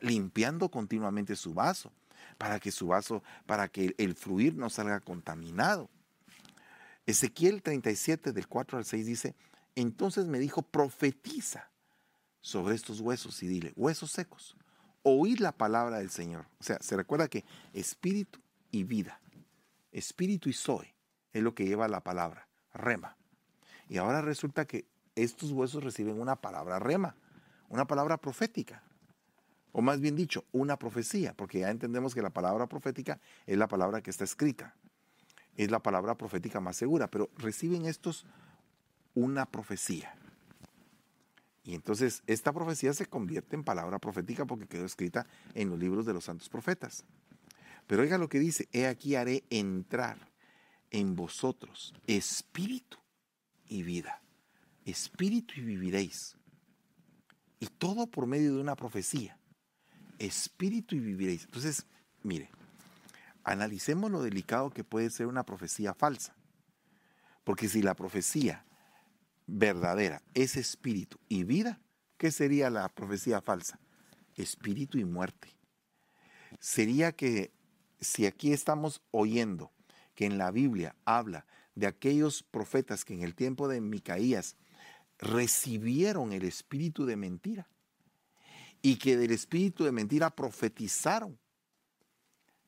[0.00, 1.92] limpiando continuamente su vaso,
[2.38, 5.88] para que su vaso, para que el fluir no salga contaminado.
[7.06, 9.34] Ezequiel 37 del 4 al 6 dice,
[9.74, 11.70] entonces me dijo, profetiza
[12.40, 14.56] sobre estos huesos y dile, huesos secos,
[15.02, 16.46] oír la palabra del Señor.
[16.60, 19.20] O sea, se recuerda que espíritu y vida,
[19.90, 20.94] espíritu y soy,
[21.32, 23.16] es lo que lleva la palabra, rema.
[23.88, 27.16] Y ahora resulta que estos huesos reciben una palabra rema,
[27.68, 28.82] una palabra profética.
[29.72, 33.68] O más bien dicho, una profecía, porque ya entendemos que la palabra profética es la
[33.68, 34.74] palabra que está escrita.
[35.56, 38.26] Es la palabra profética más segura, pero reciben estos
[39.14, 40.14] una profecía.
[41.64, 46.06] Y entonces esta profecía se convierte en palabra profética porque quedó escrita en los libros
[46.06, 47.04] de los santos profetas.
[47.86, 50.18] Pero oiga lo que dice, he aquí haré entrar
[50.90, 52.98] en vosotros espíritu
[53.66, 54.22] y vida.
[54.84, 56.36] Espíritu y viviréis.
[57.60, 59.38] Y todo por medio de una profecía.
[60.22, 61.44] Espíritu y viviréis.
[61.44, 61.84] Entonces,
[62.22, 62.48] mire,
[63.42, 66.36] analicemos lo delicado que puede ser una profecía falsa.
[67.42, 68.64] Porque si la profecía
[69.48, 71.80] verdadera es espíritu y vida,
[72.18, 73.80] ¿qué sería la profecía falsa?
[74.36, 75.48] Espíritu y muerte.
[76.60, 77.50] Sería que
[78.00, 79.72] si aquí estamos oyendo
[80.14, 84.56] que en la Biblia habla de aquellos profetas que en el tiempo de Micaías
[85.18, 87.71] recibieron el espíritu de mentira
[88.82, 91.38] y que del espíritu de mentira profetizaron.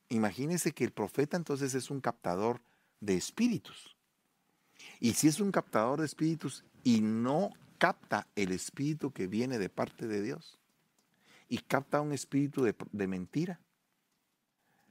[0.09, 2.62] Imagínense que el profeta entonces es un captador
[3.00, 3.96] de espíritus.
[5.00, 9.68] Y si es un captador de espíritus y no capta el espíritu que viene de
[9.68, 10.59] parte de Dios
[11.48, 13.61] y capta un espíritu de, de mentira,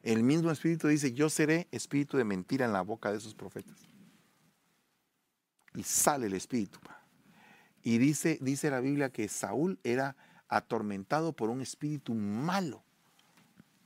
[0.02, 3.88] el mismo espíritu dice, yo seré espíritu de mentira en la boca de esos profetas.
[5.76, 6.80] Y sale el espíritu.
[7.82, 10.16] Y dice, dice la Biblia que Saúl era
[10.56, 12.84] atormentado por un espíritu malo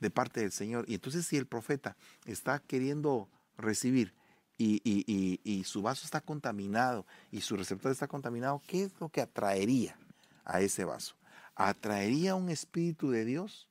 [0.00, 0.84] de parte del Señor.
[0.88, 4.14] Y entonces si el profeta está queriendo recibir
[4.56, 9.20] y, y, su vaso está contaminado y su receptor está contaminado, ¿qué es lo que
[9.20, 9.96] atraería
[10.44, 11.14] a ese vaso?
[11.54, 13.68] ¿Atraería un espíritu de Dios?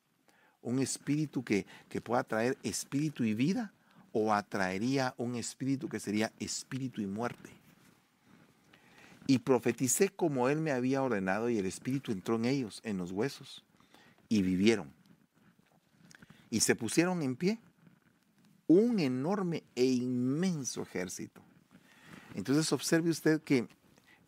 [0.67, 1.65] un espíritu que,
[2.03, 3.73] pueda traer espíritu y vida
[4.11, 7.49] o atraería un espíritu que sería espíritu y muerte.
[9.27, 13.11] Y profeticé como él me había ordenado y el espíritu entró en ellos, en los
[13.11, 13.65] huesos,
[14.29, 14.93] y vivieron.
[16.49, 17.59] Y se pusieron en pie
[18.67, 21.41] un enorme e inmenso ejército.
[22.33, 23.67] Entonces observe usted que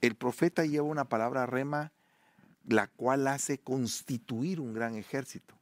[0.01, 1.93] el profeta lleva una palabra rema,
[2.65, 5.59] la cual hace constituir un gran ejército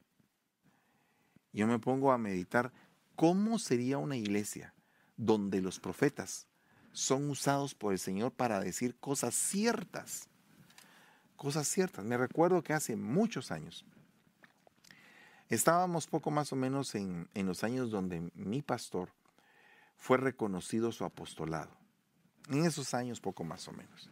[1.58, 2.72] yo me pongo a meditar
[3.16, 4.76] cómo sería una iglesia
[5.18, 6.48] donde los profetas
[6.98, 10.28] son usados por el Señor para decir cosas ciertas.
[11.36, 12.04] Cosas ciertas.
[12.04, 13.86] Me recuerdo que hace muchos años
[15.48, 19.14] estábamos poco más o menos en, en los años donde mi pastor
[19.96, 21.70] fue reconocido su apostolado.
[22.50, 24.10] En esos años poco más o menos.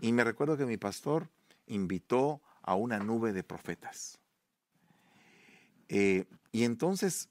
[0.00, 1.28] Y me recuerdo que mi pastor
[1.66, 4.18] invitó a una nube de profetas.
[5.90, 7.28] Eh, y entonces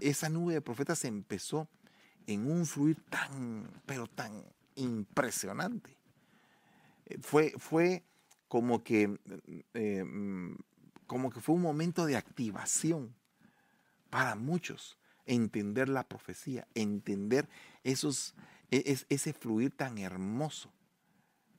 [0.00, 1.68] esa nube de profetas empezó
[2.26, 4.44] en un fluir tan, pero tan
[4.76, 5.96] impresionante.
[7.06, 8.04] Eh, fue, fue
[8.48, 9.18] como que,
[9.74, 10.56] eh, mm,
[11.06, 13.14] como que fue un momento de activación
[14.10, 17.48] para muchos, entender la profecía, entender
[17.84, 18.34] esos,
[18.70, 20.70] e, ese fluir tan hermoso.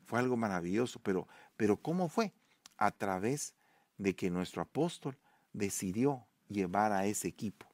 [0.05, 2.33] Fue algo maravilloso, pero, pero ¿cómo fue?
[2.77, 3.55] A través
[3.97, 5.17] de que nuestro apóstol
[5.53, 7.72] decidió llevar a ese equipo.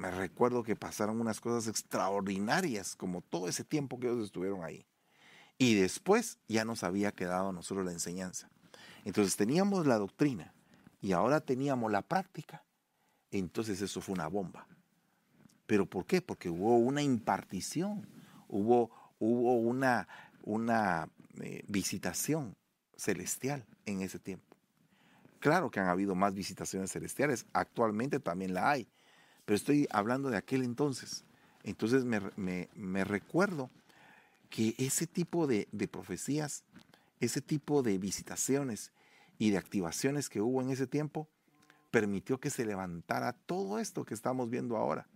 [0.00, 4.86] Me recuerdo que pasaron unas cosas extraordinarias, como todo ese tiempo que ellos estuvieron ahí.
[5.58, 8.48] Y después ya nos había quedado a nosotros la enseñanza.
[9.04, 10.54] Entonces teníamos la doctrina
[11.02, 12.64] y ahora teníamos la práctica.
[13.30, 14.66] Entonces eso fue una bomba.
[15.66, 16.22] ¿Pero por qué?
[16.22, 18.08] Porque hubo una impartición,
[18.48, 20.08] hubo, hubo una,
[20.44, 21.10] una
[21.42, 22.56] eh, visitación
[22.96, 24.56] celestial en ese tiempo.
[25.40, 28.88] Claro que han habido más visitaciones celestiales, actualmente también la hay,
[29.50, 31.24] pero estoy hablando de aquel entonces.
[31.64, 33.68] Entonces me, recuerdo
[34.48, 36.62] que ese tipo de, profecías,
[37.18, 38.92] ese tipo de visitaciones
[39.40, 41.26] y de activaciones que hubo en ese tiempo,
[41.90, 45.08] permitió que se levantara todo esto que estamos viendo ahora.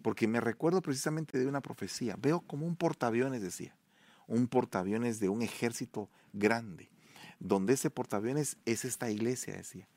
[0.00, 3.74] Porque me recuerdo precisamente de una profecía, veo como un portaaviones, decía,
[4.28, 6.88] un portaaviones de un ejército grande
[7.40, 9.88] donde ese portaaviones es esta iglesia, decía.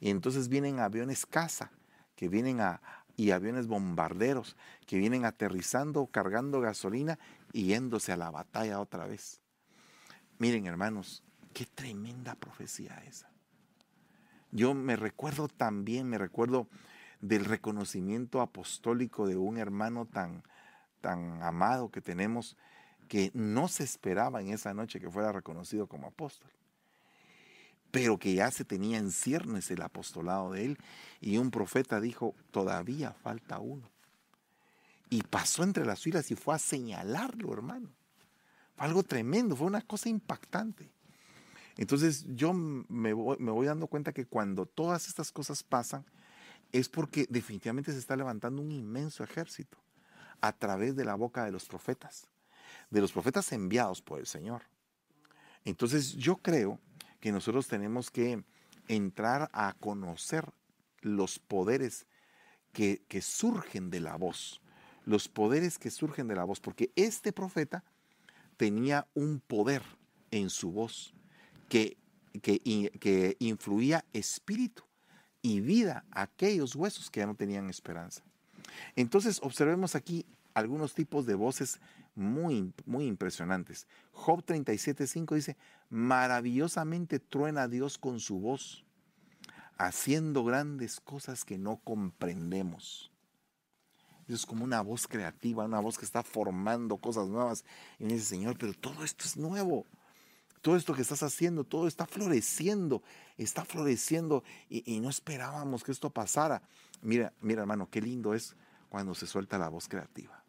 [0.00, 1.70] Y entonces vienen aviones caza,
[2.16, 2.80] que vienen a,
[3.16, 7.18] y aviones bombarderos, que vienen aterrizando, cargando gasolina
[7.52, 9.40] y yéndose a la batalla otra vez.
[10.38, 11.22] Miren, hermanos,
[11.52, 13.30] qué tremenda profecía esa.
[14.50, 16.68] Yo me recuerdo también, me recuerdo
[17.20, 20.42] del reconocimiento apostólico de un hermano tan,
[21.00, 22.56] tan amado que tenemos,
[23.08, 26.50] que no se esperaba en esa noche que fuera reconocido como apóstol
[27.94, 30.78] pero que ya se tenía en ciernes el apostolado de él.
[31.20, 33.88] Y un profeta dijo, todavía falta uno.
[35.10, 37.88] Y pasó entre las filas y fue a señalarlo, hermano.
[38.74, 40.90] Fue algo tremendo, fue una cosa impactante.
[41.76, 46.04] Entonces yo me voy, me voy dando cuenta que cuando todas estas cosas pasan,
[46.72, 49.78] es porque definitivamente se está levantando un inmenso ejército
[50.40, 52.26] a través de la boca de los profetas
[52.90, 54.62] de los profetas enviados por el Señor.
[55.64, 56.80] Entonces yo creo
[57.24, 58.44] que nosotros tenemos que
[58.86, 60.44] entrar a conocer
[61.00, 62.06] los poderes
[62.74, 64.60] que, que, surgen de la voz,
[65.06, 67.82] los poderes que surgen de la voz, porque este profeta
[68.58, 69.80] tenía un poder
[70.32, 71.14] en su voz
[71.70, 71.96] que,
[72.42, 72.58] que,
[73.00, 74.82] que influía espíritu
[75.40, 78.22] y vida a aquellos huesos que ya no tenían esperanza.
[78.96, 81.80] Entonces observemos aquí algunos tipos de voces
[82.14, 83.86] muy, muy impresionantes.
[84.12, 85.56] Job 37.5 dice,
[85.90, 88.84] maravillosamente truena Dios con su voz,
[89.76, 93.10] haciendo grandes cosas que no comprendemos.
[94.28, 97.64] Es como una voz creativa, una voz que está formando cosas nuevas.
[97.98, 99.84] Y me dice, Señor, pero todo esto es nuevo.
[100.62, 103.02] Todo esto que estás haciendo, todo está floreciendo,
[103.36, 106.62] está floreciendo y, y no esperábamos que esto pasara.
[107.02, 108.56] Mira, mira hermano, qué lindo es
[108.88, 110.43] cuando se suelta la voz creativa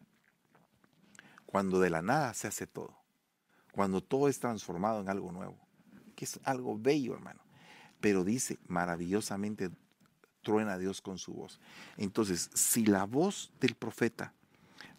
[1.55, 2.97] cuando de la nada se hace todo,
[3.71, 5.57] cuando todo es transformado en algo nuevo,
[6.13, 7.39] que es algo bello, hermano.
[8.01, 9.69] Pero dice, maravillosamente
[10.41, 11.61] truena Dios con su voz.
[11.95, 14.33] Entonces, si la voz del profeta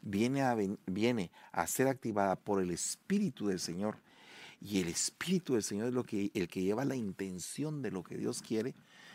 [0.00, 0.56] viene a,
[1.52, 3.98] a ser activada por el Espíritu del Señor,
[4.58, 8.16] y el Espíritu del Señor es lo el que lleva la intención de lo que
[8.16, 8.74] Dios quiere,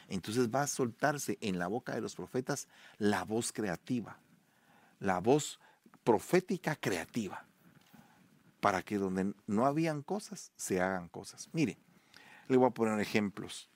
[0.09, 2.67] entonces va a soltarse en la boca de los profetas
[2.99, 4.19] la voz creativa,
[4.99, 5.59] la voz
[6.03, 7.45] profética creativa,
[8.59, 11.49] para que donde no habían cosas, se hagan cosas.
[11.53, 11.77] Mire,
[12.47, 13.69] le voy a poner ejemplos.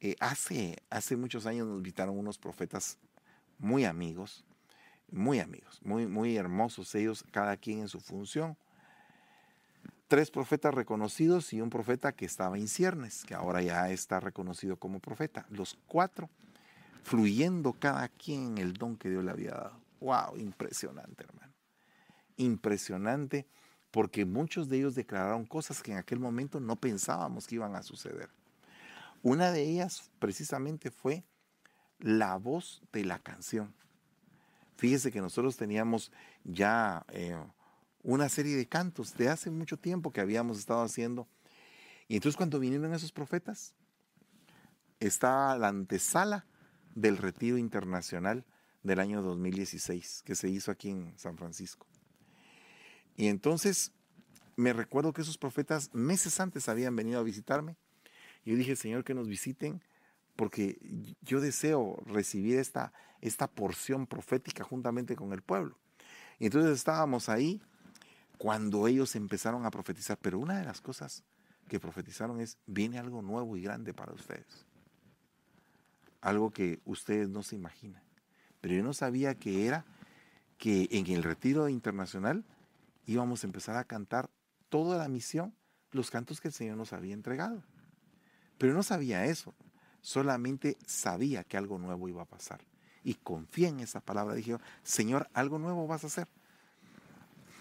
[0.00, 2.98] Eh, hace, hace muchos años nos visitaron unos profetas
[3.58, 4.44] muy amigos,
[5.10, 8.56] muy amigos, muy, muy hermosos ellos, cada quien en su función.
[10.08, 14.76] Tres profetas reconocidos y un profeta que estaba en ciernes, que ahora ya está reconocido
[14.76, 15.46] como profeta.
[15.48, 16.28] Los cuatro
[17.02, 19.83] fluyendo cada quien en el don que Dios le había dado.
[20.00, 20.36] ¡Wow!
[20.36, 21.52] Impresionante, hermano.
[22.36, 23.46] Impresionante
[23.90, 27.82] porque muchos de ellos declararon cosas que en aquel momento no pensábamos que iban a
[27.84, 28.28] suceder.
[29.22, 31.24] Una de ellas precisamente fue
[32.00, 33.72] la voz de la canción.
[34.76, 36.10] Fíjese que nosotros teníamos
[36.42, 37.36] ya eh,
[38.02, 41.28] una serie de cantos de hace mucho tiempo que habíamos estado haciendo.
[42.08, 43.74] Y entonces cuando vinieron esos profetas,
[44.98, 46.46] estaba la antesala
[46.94, 48.44] del retiro internacional
[48.84, 51.86] del año 2016 que se hizo aquí en San Francisco.
[53.16, 53.92] Y entonces
[54.56, 57.76] me recuerdo que esos profetas meses antes habían venido a visitarme.
[58.44, 59.82] Yo dije, Señor, que nos visiten
[60.36, 60.78] porque
[61.22, 65.78] yo deseo recibir esta, esta porción profética juntamente con el pueblo.
[66.38, 67.62] Y entonces estábamos ahí
[68.36, 70.18] cuando ellos empezaron a profetizar.
[70.20, 71.24] Pero una de las cosas
[71.68, 74.66] que profetizaron es, viene algo nuevo y grande para ustedes.
[76.20, 78.02] Algo que ustedes no se imaginan
[78.64, 79.84] pero yo no sabía que era
[80.56, 82.46] que en el retiro internacional
[83.04, 84.30] íbamos a empezar a cantar
[84.70, 85.54] toda la misión,
[85.90, 87.62] los cantos que el Señor nos había entregado.
[88.56, 89.52] Pero no sabía eso,
[90.00, 92.62] solamente sabía que algo nuevo iba a pasar.
[93.02, 94.34] Y confié en esa palabra.
[94.34, 96.28] Dije, Señor, algo nuevo vas a hacer.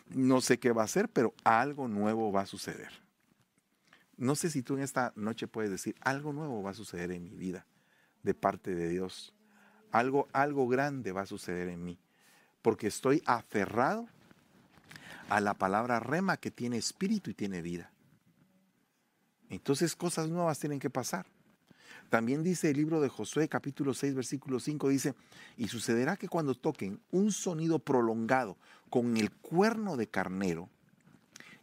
[0.07, 2.93] No sé qué va a hacer, pero algo nuevo va a suceder.
[4.15, 7.25] No sé si tú en esta noche puedes decir, algo nuevo va a suceder en
[7.25, 7.67] mi vida
[8.21, 9.32] de parte de Dios.
[9.93, 11.99] Algo, algo grande va a suceder en mí,
[12.63, 14.07] porque estoy aferrado
[15.29, 17.91] a la palabra rema que tiene espíritu y tiene vida.
[19.49, 21.27] Entonces cosas nuevas tienen que pasar.
[22.09, 25.13] También dice el libro de Josué capítulo 6 versículo 5 dice,
[25.57, 28.57] y sucederá que cuando toquen un sonido prolongado
[28.89, 30.69] con el cuerno de carnero,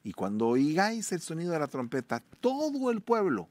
[0.04, 3.48] y cuando oigáis el sonido de la trompeta, todo el pueblo,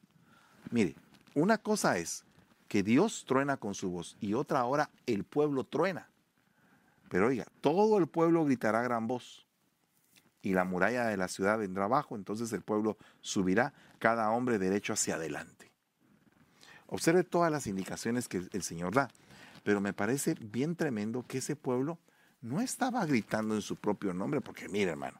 [0.72, 0.96] mire,
[1.36, 2.24] una cosa es
[2.70, 6.08] que Dios truena con su voz y otra hora el pueblo truena.
[7.10, 9.48] Pero oiga, todo el pueblo gritará gran voz
[10.42, 14.94] y la muralla de la ciudad vendrá abajo, entonces el pueblo subirá, cada hombre derecho
[14.94, 15.72] hacia adelante.
[16.86, 19.10] Observe todas las indicaciones que el Señor da,
[19.64, 21.98] pero me parece bien tremendo que ese pueblo
[22.42, 25.20] no estaba gritando en su propio nombre, porque mire hermano,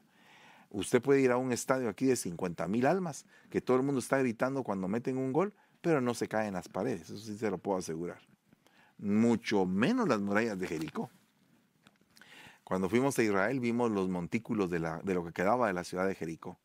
[0.70, 3.98] usted puede ir a un estadio aquí de 50 mil almas, que todo el mundo
[3.98, 7.50] está gritando cuando meten un gol, pero no se caen las paredes, eso sí se
[7.50, 8.20] lo puedo asegurar.
[8.98, 11.10] Mucho menos las murallas de Jericó.
[12.64, 16.06] Cuando fuimos a Israel vimos los montículos de, de lo que quedaba de la ciudad
[16.06, 16.58] de Jericó.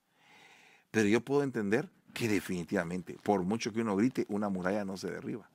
[0.92, 5.12] Pero yo puedo entender que definitivamente, por mucho que uno grite, una muralla no se
[5.12, 5.50] derriba.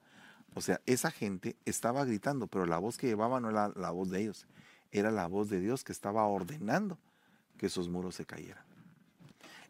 [0.54, 4.10] O sea, esa gente estaba gritando, pero la voz que llevaba no era la voz
[4.10, 4.46] de ellos,
[4.90, 6.98] era la voz de Dios que estaba ordenando
[7.56, 8.64] que esos muros se cayeran.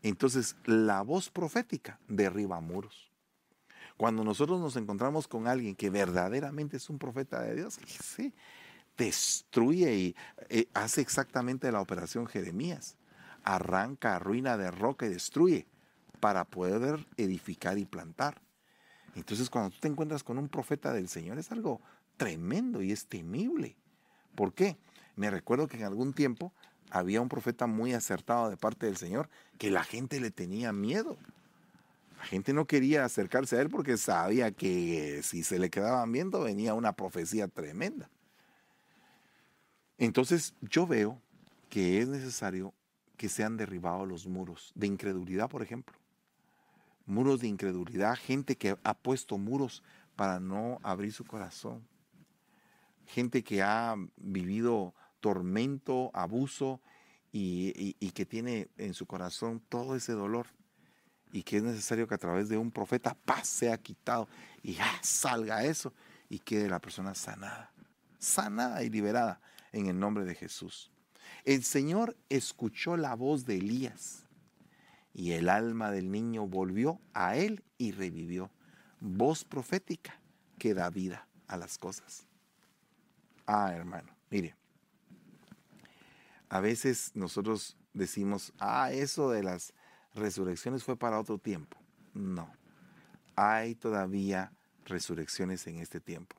[0.03, 3.10] Entonces, la voz profética derriba muros.
[4.01, 8.33] Cuando nosotros nos encontramos con alguien que verdaderamente es un profeta de Dios, sí,
[8.97, 10.17] destruye y
[10.49, 12.97] eh, hace exactamente la operación Jeremías.
[13.45, 15.67] arranca, arruina, derroca y destruye
[16.19, 18.41] para poder edificar y plantar.
[19.17, 21.83] Entonces cuando tú te encuentras con un profeta del Señor es algo
[22.17, 23.77] tremendo y es temible.
[24.35, 24.79] ¿Por qué?
[25.15, 26.55] Me recuerdo que en algún tiempo
[26.91, 29.29] había un profeta muy acertado de parte del Señor
[29.59, 31.19] que la gente le tenía miedo.
[32.21, 36.43] La gente no quería acercarse a él porque sabía que si se le quedaban viendo
[36.43, 38.11] venía una profecía tremenda.
[39.97, 41.19] Entonces yo veo
[41.71, 42.75] que es necesario
[43.17, 45.97] que sean derribados los muros de incredulidad, por ejemplo.
[47.07, 49.83] Muros de incredulidad, gente que ha puesto muros
[50.15, 51.89] para no abrir su corazón.
[53.07, 56.83] Gente que ha vivido tormento, abuso
[57.33, 60.49] y, que tiene en su corazón todo ese dolor
[61.33, 64.29] y que es necesario que a través de un profeta paz sea quitado
[64.63, 65.93] y ya salga eso
[66.29, 67.73] y quede la persona sanada,
[68.19, 69.41] sanada y liberada
[69.73, 70.91] en el nombre de Jesús.
[71.45, 74.25] El Señor escuchó la voz de Elías
[75.13, 78.51] y el alma del niño volvió a él y revivió.
[79.01, 80.21] Voz profética
[80.59, 82.27] que da vida a las cosas.
[83.47, 84.55] Ah, hermano, mire,
[86.49, 89.73] a veces nosotros decimos, ah, eso de las
[90.15, 91.77] resurrecciones fue para otro tiempo.
[92.15, 92.51] No,
[93.37, 94.53] hay todavía
[94.85, 96.37] resurrecciones en este tiempo.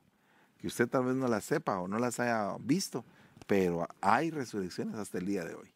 [0.58, 3.04] Que usted tal vez no las sepa o no las haya visto,
[3.46, 5.72] pero hay resurrecciones hasta el día de hoy.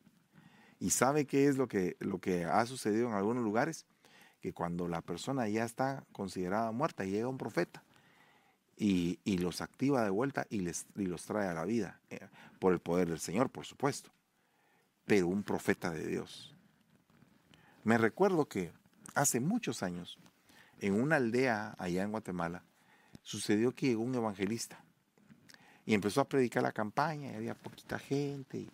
[0.78, 3.86] ¿Y sabe qué es lo que, lo que ha sucedido en algunos lugares?
[4.40, 7.82] Que cuando la persona ya está considerada muerta, llega un profeta
[8.76, 12.20] y, los activa de vuelta y, les, y los trae a la vida, eh,
[12.60, 14.10] por el poder del Señor, por supuesto
[15.06, 16.54] pero un profeta de Dios.
[17.86, 18.72] Me recuerdo que
[19.14, 20.18] hace muchos años,
[20.80, 22.64] en una aldea allá en Guatemala,
[23.22, 24.82] sucedió que llegó un evangelista
[25.84, 28.70] y empezó a predicar la campaña y había poquita gente y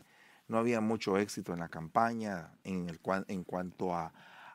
[0.48, 4.14] no había mucho éxito en la campaña en, cuanto a,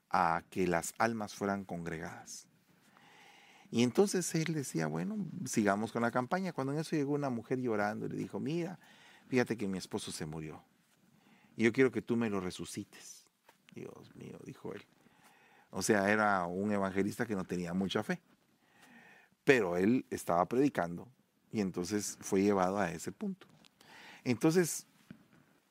[0.09, 2.47] a que las almas fueran congregadas.
[3.69, 6.51] Y entonces él decía, bueno, sigamos con la campaña.
[6.51, 8.79] Cuando en eso llegó una mujer llorando y le dijo, mira,
[9.27, 10.63] fíjate que mi esposo se murió
[11.55, 13.16] y yo quiero que tú me lo resucites.
[13.80, 14.84] Dios mío, dijo él.
[15.71, 18.19] O sea, era un evangelista que no tenía mucha fe.
[19.43, 21.07] Pero él estaba predicando
[21.51, 23.47] y entonces fue llevado a ese punto.
[24.23, 24.86] Entonces,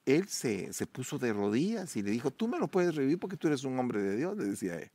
[0.06, 3.48] él se, puso de rodillas y le dijo, tú me lo puedes revivir porque tú
[3.48, 4.90] eres un hombre de Dios, le decía él.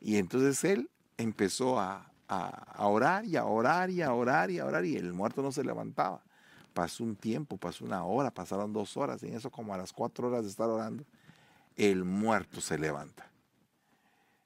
[0.00, 0.88] Y entonces él
[1.18, 5.12] empezó a, a orar y a orar y a orar y a orar y el
[5.12, 6.22] muerto no se levantaba.
[6.72, 10.28] Pasó un tiempo, pasó una hora, pasaron dos horas, en eso como a las cuatro
[10.28, 11.04] horas de estar orando,
[11.76, 13.30] el muerto se levanta.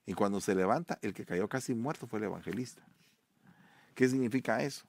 [0.07, 2.83] Y cuando se levanta, el que cayó casi muerto fue el evangelista.
[3.95, 4.85] ¿Qué significa eso?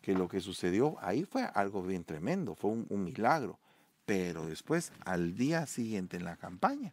[0.00, 3.58] Que lo que sucedió ahí fue algo bien tremendo, fue un, milagro.
[4.06, 6.92] Pero después, al día siguiente en la campaña,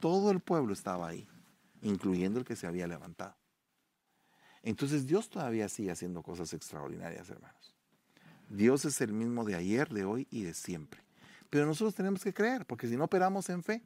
[0.00, 1.28] todo el pueblo estaba ahí,
[1.80, 3.36] incluyendo el que se había levantado.
[4.62, 7.74] Entonces Dios todavía sigue haciendo cosas extraordinarias, hermanos.
[8.48, 11.00] Dios es el mismo de ayer, de hoy y de siempre.
[11.50, 13.82] Pero nosotros tenemos que creer, porque si no operamos en fe,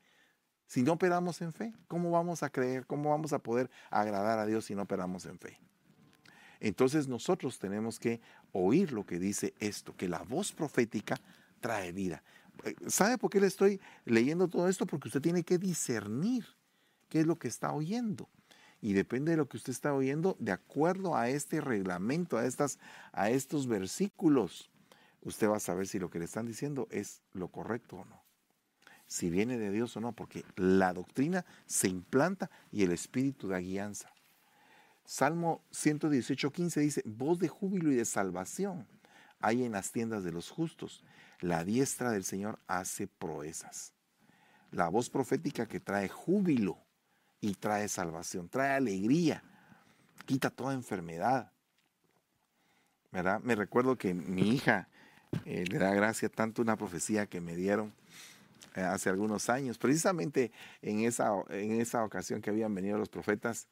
[0.69, 2.87] si no operamos en fe, ¿cómo vamos a creer?
[2.87, 5.59] ¿Cómo vamos a poder agradar a Dios si no operamos en fe?
[6.61, 8.21] Entonces nosotros tenemos que
[8.53, 11.19] oír lo que dice esto, que la voz profética
[11.61, 12.23] trae vida.
[12.65, 14.87] Eh, ¿Sabe por qué le estoy leyendo todo esto?
[14.87, 16.45] Porque usted tiene que discernir
[17.09, 18.29] qué es lo que está oyendo
[18.83, 22.79] y depende de lo que usted está oyendo, de acuerdo a este reglamento, a, estas,
[23.13, 24.71] a estos versículos,
[25.23, 28.28] usted va a saber si lo que le están diciendo es lo correcto o no.
[29.09, 33.59] Si viene de Dios o no, porque la doctrina se implanta y el espíritu da
[33.59, 34.13] guianza.
[35.05, 38.87] Salmo 118, 15 dice, voz de júbilo y de salvación
[39.41, 41.03] hay en las tiendas de los justos.
[41.41, 43.95] La diestra del Señor hace proezas.
[44.71, 46.79] La voz profética que trae júbilo
[47.41, 49.43] y trae salvación, trae alegría,
[50.27, 51.51] quita toda enfermedad.
[53.11, 53.41] ¿Verdad?
[53.41, 54.89] Me recuerdo que mi hija
[55.47, 57.95] eh, le da gracia tanto una profecía que me dieron
[58.75, 59.79] hace algunos años.
[59.79, 60.53] Precisamente
[60.83, 63.69] en esa, en esa ocasión que habían venido los profetas,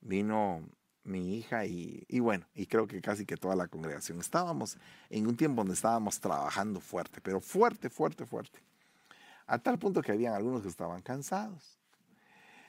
[0.00, 0.62] vino
[1.04, 4.20] mi hija y, y, bueno, y creo que casi que toda la congregación.
[4.20, 4.76] Estábamos
[5.08, 8.58] en un tiempo donde estábamos trabajando fuerte, pero fuerte, fuerte, fuerte.
[9.46, 11.78] A tal punto que habían algunos que estaban cansados.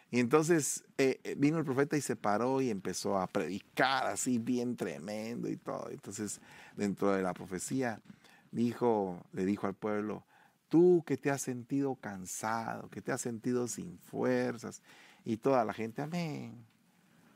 [0.09, 4.37] Y entonces eh, eh, vino el profeta y se paró y empezó a predicar así
[4.37, 5.89] bien tremendo y todo.
[5.89, 6.39] Entonces,
[6.77, 7.99] dentro de la profecía,
[8.51, 10.23] dijo, le dijo al pueblo,
[10.69, 14.81] tú que te has sentido cansado, que te has sentido sin fuerzas,
[15.25, 16.65] y toda la gente, amén,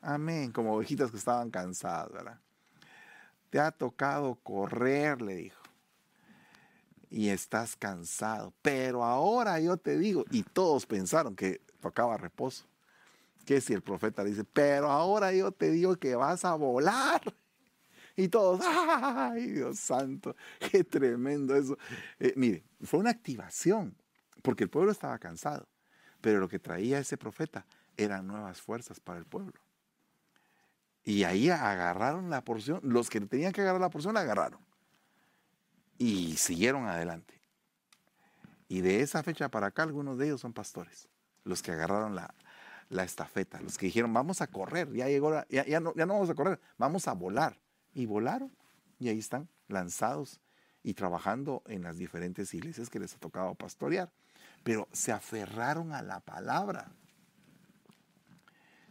[0.01, 2.39] amén, como ovejitas que estaban cansadas, ¿verdad?
[3.49, 5.61] Te ha tocado correr, le dijo.
[7.11, 8.53] y estás cansado.
[8.61, 12.65] Pero ahora yo te digo, y todos pensaron que tocaba reposo.
[13.45, 17.21] Que si el profeta dice, pero ahora yo te digo que vas a volar.
[18.15, 20.35] Y todos, ¡ay, Dios santo!
[20.71, 21.77] ¡Qué tremendo eso!
[22.19, 23.95] Eh, mire, fue una activación,
[24.41, 25.67] porque el pueblo estaba cansado.
[26.19, 27.65] Pero lo que traía ese profeta
[27.97, 29.59] eran nuevas fuerzas para el pueblo.
[31.03, 34.59] Y ahí agarraron la porción, los que tenían que agarrar la porción la agarraron.
[35.97, 37.41] Y siguieron adelante.
[38.67, 41.09] Y de esa fecha para acá algunos de ellos son pastores,
[41.43, 42.33] los que agarraron la,
[43.03, 46.35] estafeta, los que dijeron, vamos a correr, ya llegó, ya, no, ya no vamos a
[46.35, 47.60] correr, vamos a volar.
[47.93, 48.51] Y volaron.
[48.99, 50.39] Y ahí están, lanzados
[50.83, 54.11] y trabajando en las diferentes iglesias que les ha tocado pastorear.
[54.63, 56.91] Pero se aferraron a la palabra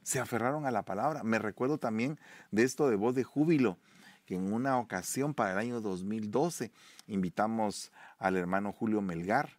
[0.02, 1.22] se aferraron a la palabra.
[1.22, 2.18] Me recuerdo también
[2.50, 3.78] de esto de voz de júbilo,
[4.26, 6.72] que en una ocasión para el año 2012
[7.06, 9.58] invitamos al hermano Julio Melgar,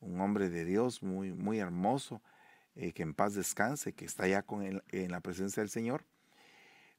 [0.00, 2.22] un hombre de Dios muy, muy hermoso,
[2.74, 6.04] eh, que en paz descanse, que está ya con en la presencia del Señor.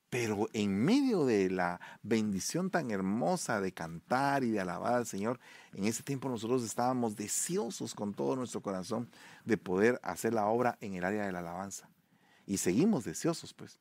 [0.10, 5.40] Pero en medio de la bendición tan hermosa de cantar y de alabar al Señor,
[5.74, 9.10] en ese tiempo nosotros estábamos deseosos con todo nuestro corazón
[9.44, 11.90] de poder hacer la obra en el área de la alabanza.
[12.46, 13.80] Y seguimos deseosos, pues.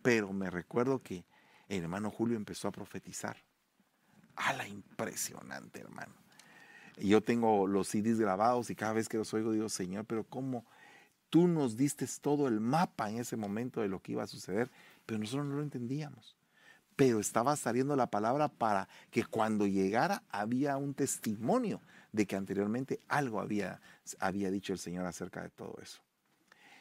[0.00, 1.26] Pero me recuerdo que
[1.68, 3.36] el hermano Julio empezó a profetizar.
[4.36, 6.14] A la impresionante, hermano.
[6.98, 10.64] Yo tengo los CDs grabados y cada vez que los oigo digo, Señor, pero ¿cómo
[11.28, 14.70] tú nos diste todo el mapa en ese momento de lo que iba a suceder?
[15.06, 16.36] Pero nosotros no lo entendíamos.
[16.96, 21.80] Pero estaba saliendo la palabra para que cuando llegara había un testimonio
[22.12, 23.80] de que anteriormente algo había,
[24.18, 26.00] había dicho el Señor acerca de todo eso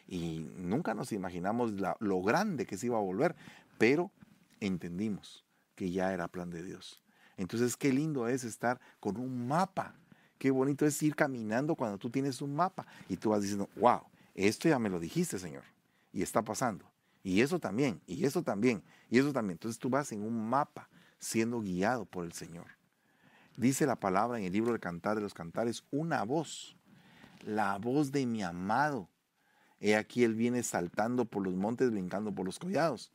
[0.08, 3.36] y nunca nos imaginamos lo grande que se iba a volver,
[3.78, 4.12] pero
[4.60, 5.44] entendimos
[5.76, 7.02] que ya era plan de Dios.
[7.38, 9.96] Entonces, qué lindo es estar con un mapa.
[10.38, 14.02] Qué bonito es ir caminando cuando tú tienes un mapa y tú vas diciendo, wow,
[14.36, 15.64] esto ya me lo dijiste, Señor,
[16.14, 16.86] y está pasando.
[17.26, 19.56] Y eso también, y eso también, y eso también.
[19.56, 20.88] Entonces tú vas en un mapa
[21.20, 22.68] siendo guiado por el Señor.
[23.58, 26.78] Dice la palabra en el libro del Cantar de los Cantares, una voz,
[27.42, 29.10] la voz de mi amado
[29.80, 33.12] He aquí él viene saltando por los montes, brincando por los collados.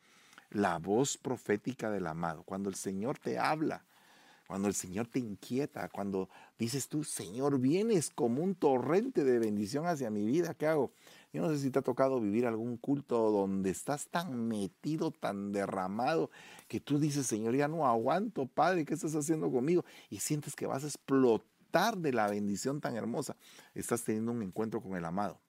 [0.50, 2.42] La voz profética del amado.
[2.42, 3.84] Cuando el Señor te habla,
[4.46, 9.86] cuando el Señor te inquieta, cuando dices tú, Señor, vienes como un torrente de bendición
[9.86, 10.92] hacia mi vida, ¿qué hago?
[11.32, 15.52] Yo no sé si te ha tocado vivir algún culto donde estás tan metido, tan
[15.52, 16.30] derramado,
[16.66, 19.84] que tú dices, Señor, ya no aguanto, Padre, ¿qué estás haciendo conmigo?
[20.08, 23.36] Y sientes que vas a explotar de la bendición tan hermosa.
[23.74, 25.40] Estás teniendo un encuentro con el amado.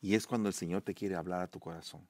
[0.00, 2.06] Y es cuando el Señor te quiere hablar a tu corazón.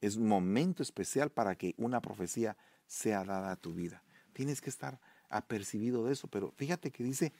[0.00, 2.56] Es un momento especial para que una profecía
[2.86, 4.02] sea dada a tu vida.
[4.32, 7.32] Tienes que estar apercibido de eso, pero fíjate que dice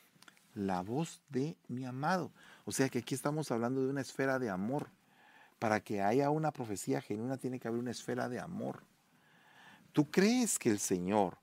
[0.55, 2.33] la voz de mi amado.
[2.67, 4.91] O sea que aquí estamos hablando de una esfera de amor.
[5.59, 8.85] Para que haya una profecía genuina tiene que haber una esfera de amor.
[9.93, 11.39] ¿Tú crees que el Señor,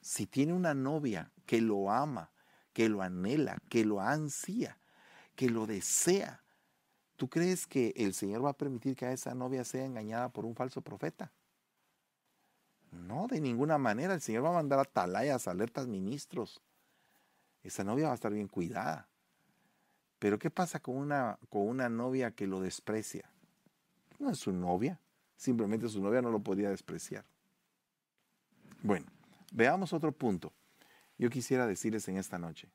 [0.00, 2.30] si tiene una novia que lo ama,
[2.72, 4.78] que lo anhela, que lo ansía,
[5.36, 6.42] que lo desea,
[7.22, 10.44] ¿Tú crees que el Señor va a permitir que a esa novia sea engañada por
[10.44, 11.30] un falso profeta?
[12.90, 14.12] No, de ninguna manera.
[14.12, 16.60] El Señor va a mandar atalayas, alertas, ministros.
[17.62, 19.08] Esa novia va a estar bien cuidada.
[20.22, 23.28] Pero ¿qué pasa con una, con una novia que lo desprecia?
[24.20, 25.00] No es su novia.
[25.36, 27.24] Simplemente su novia no lo podía despreciar.
[28.84, 29.06] Bueno,
[29.52, 30.52] veamos otro punto.
[31.18, 32.68] Yo quisiera decirles en esta noche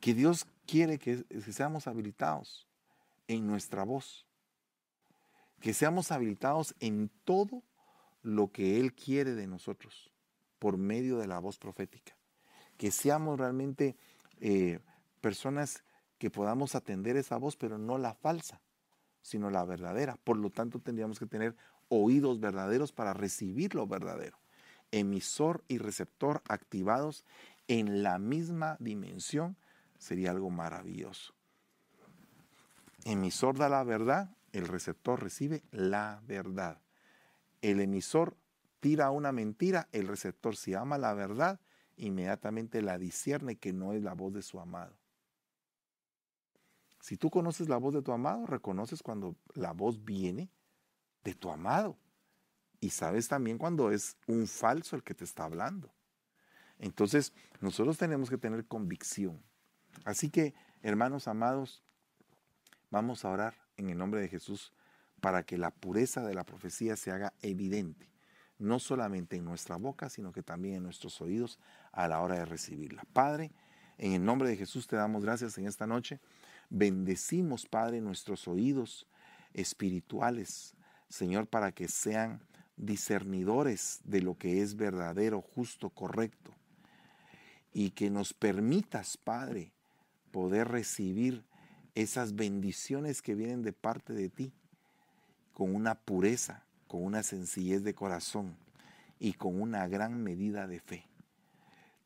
[0.00, 2.66] que Dios quiere que seamos habilitados
[3.28, 4.24] en nuestra voz.
[5.60, 7.62] Que seamos habilitados en todo
[8.22, 10.10] lo que Él quiere de nosotros
[10.58, 12.16] por medio de la voz profética.
[12.78, 13.94] Que seamos realmente
[14.40, 14.78] eh,
[15.20, 15.84] personas
[16.20, 18.60] que podamos atender esa voz, pero no la falsa,
[19.22, 20.16] sino la verdadera.
[20.22, 21.56] Por lo tanto, tendríamos que tener
[21.88, 24.38] oídos verdaderos para recibir lo verdadero.
[24.92, 27.24] Emisor y receptor activados
[27.66, 29.56] en la misma dimensión
[29.98, 31.34] sería algo maravilloso
[33.04, 36.80] emisor da la verdad, el receptor recibe la verdad.
[37.62, 38.36] El emisor
[38.80, 41.60] tira una mentira, el receptor si ama la verdad,
[41.96, 44.96] inmediatamente la discierne que no es la voz de su amado.
[47.00, 50.50] Si tú conoces la voz de tu amado, reconoces cuando la voz viene
[51.24, 51.98] de tu amado.
[52.80, 55.92] Y sabes también cuando es un falso el que te está hablando.
[56.78, 59.42] Entonces, nosotros tenemos que tener convicción.
[60.04, 61.82] Así que, hermanos amados,
[62.90, 64.72] Vamos a orar en el nombre de Jesús
[65.20, 68.10] para que la pureza de la profecía se haga evidente,
[68.58, 71.60] no solamente en nuestra boca, sino que también en nuestros oídos,
[71.92, 73.04] a la hora de recibirla.
[73.12, 73.52] Padre,
[73.96, 76.20] en el nombre de Jesús te damos gracias en esta noche.
[76.70, 79.06] Bendecimos, Padre, nuestros oídos
[79.52, 80.74] espirituales,
[81.08, 82.40] Señor, para que sean
[82.76, 86.54] discernidores de lo que es verdadero, justo, correcto.
[87.72, 89.72] Y que nos permitas, Padre,
[90.30, 91.44] poder recibir
[91.94, 94.52] esas bendiciones que vienen de parte de ti
[95.52, 98.56] con una pureza, con una sencillez de corazón
[99.18, 101.06] y con una gran medida de fe.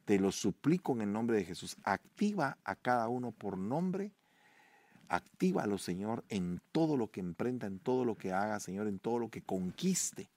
[0.05, 1.77] Te lo suplico en el nombre de Jesús.
[1.85, 4.13] Activa a cada uno por nombre.
[5.09, 9.19] Actívalo, Señor, en todo lo que emprenda, en todo lo que haga, Señor, en todo
[9.19, 10.29] lo que conquiste.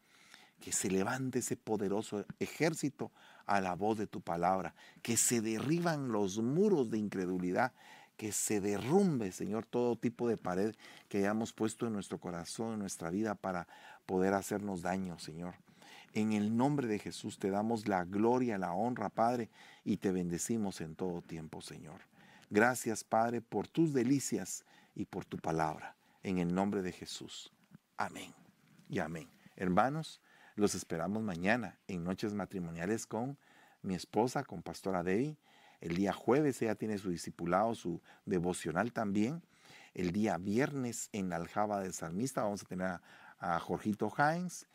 [0.60, 3.12] Que se levante ese poderoso ejército
[3.46, 4.74] a la voz de tu palabra.
[5.02, 7.74] Que se derriban los muros de incredulidad.
[8.18, 10.76] Que se derrumbe, Señor, todo tipo de pared
[11.08, 13.68] que hayamos puesto en nuestro corazón, en nuestra vida, para
[14.08, 15.54] poder hacernos daño, Señor.
[16.14, 19.50] En el nombre de Jesús te damos la gloria, la honra, Padre,
[19.86, 22.02] y te bendecimos en todo tiempo, Señor.
[22.50, 24.64] Gracias, Padre, por tus delicias
[24.96, 25.98] y por tu palabra.
[26.24, 27.52] En el nombre de Jesús.
[27.98, 28.34] Amén
[28.88, 29.30] y amén.
[29.58, 30.22] Hermanos,
[30.56, 33.38] los esperamos mañana en Noches Matrimoniales con
[33.82, 35.38] mi esposa, con Pastora Debbie.
[35.82, 39.44] El día jueves ella tiene su discipulado, su devocional también.
[39.94, 43.00] El día viernes en la Aljaba del Salmista vamos a tener
[43.40, 44.68] a, Jorgito Hines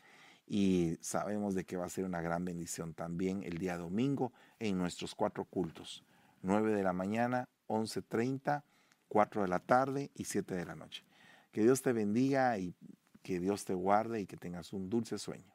[0.45, 4.77] y sabemos de que va a ser una gran bendición también el día domingo en
[4.77, 6.03] nuestros cuatro cultos,
[6.43, 8.63] 9 de la mañana, 11.30,
[9.07, 11.05] 4 de la tarde y 7 de la noche.
[11.51, 12.75] Que Dios te bendiga y
[13.21, 15.52] que Dios te guarde y que tengas un dulce sueño.